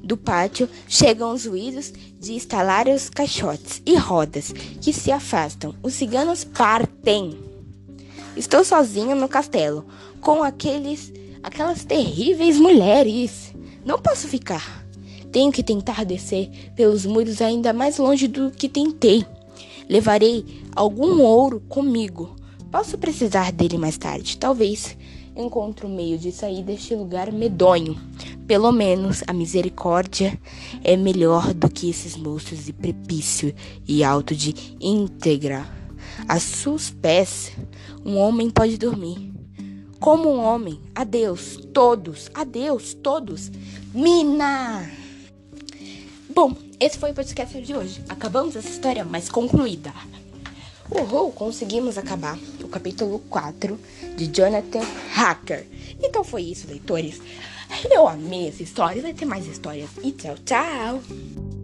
Do 0.03 0.15
pátio 0.15 0.69
chegam 0.87 1.33
os 1.33 1.45
ruídos 1.45 1.91
de 2.19 2.35
estalar 2.35 2.87
os 2.87 3.09
caixotes 3.09 3.81
e 3.85 3.95
rodas 3.95 4.53
que 4.81 4.93
se 4.93 5.11
afastam. 5.11 5.75
Os 5.83 5.93
ciganos 5.93 6.43
partem. 6.43 7.37
Estou 8.35 8.63
sozinho 8.63 9.15
no 9.15 9.27
castelo 9.27 9.85
com 10.21 10.43
aqueles 10.43 11.11
aquelas 11.43 11.83
terríveis 11.83 12.57
mulheres. 12.57 13.53
Não 13.85 13.99
posso 13.99 14.27
ficar. 14.27 14.85
Tenho 15.31 15.51
que 15.51 15.63
tentar 15.63 16.03
descer 16.05 16.49
pelos 16.75 17.05
muros 17.05 17.41
ainda 17.41 17.73
mais 17.73 17.97
longe 17.97 18.27
do 18.27 18.51
que 18.51 18.69
tentei. 18.69 19.25
Levarei 19.89 20.45
algum 20.75 21.21
ouro 21.21 21.61
comigo. 21.67 22.35
Posso 22.71 22.97
precisar 22.97 23.51
dele 23.51 23.77
mais 23.77 23.97
tarde, 23.97 24.37
talvez 24.37 24.97
encontro 25.37 25.87
um 25.87 25.95
meio 25.95 26.17
de 26.17 26.31
sair 26.31 26.63
deste 26.63 26.95
lugar 26.95 27.31
medonho. 27.31 27.99
Pelo 28.47 28.71
menos 28.71 29.23
a 29.27 29.33
misericórdia 29.33 30.39
é 30.83 30.95
melhor 30.95 31.53
do 31.53 31.69
que 31.69 31.89
esses 31.89 32.15
monstros 32.15 32.65
de 32.65 32.73
prepício 32.73 33.53
e 33.87 34.03
alto 34.03 34.35
de 34.35 34.53
íntegra. 34.79 35.65
A 36.27 36.39
seus 36.39 36.89
pés, 36.89 37.51
um 38.05 38.17
homem 38.17 38.49
pode 38.49 38.77
dormir. 38.77 39.31
Como 39.99 40.29
um 40.29 40.43
homem, 40.43 40.79
adeus, 40.95 41.57
todos, 41.73 42.29
adeus, 42.33 42.93
todos. 42.93 43.51
Mina! 43.93 44.89
Bom, 46.33 46.53
esse 46.79 46.97
foi 46.99 47.11
o 47.11 47.15
podcast 47.15 47.59
de 47.59 47.75
hoje. 47.75 48.01
Acabamos 48.07 48.55
essa 48.55 48.69
história 48.69 49.03
mais 49.03 49.27
concluída. 49.27 49.91
Uhul, 50.89 51.31
conseguimos 51.31 51.97
acabar 51.97 52.37
o 52.63 52.67
capítulo 52.67 53.19
4 53.29 53.77
de 54.15 54.27
Jonathan 54.27 54.85
Hacker. 55.13 55.65
Então 56.01 56.23
foi 56.23 56.43
isso, 56.43 56.67
leitores. 56.67 57.21
Eu 57.91 58.07
amei 58.07 58.47
essa 58.47 58.63
história, 58.63 59.01
vai 59.01 59.13
ter 59.13 59.25
mais 59.25 59.45
histórias. 59.45 59.89
E 60.01 60.11
tchau, 60.11 60.35
tchau! 60.45 61.56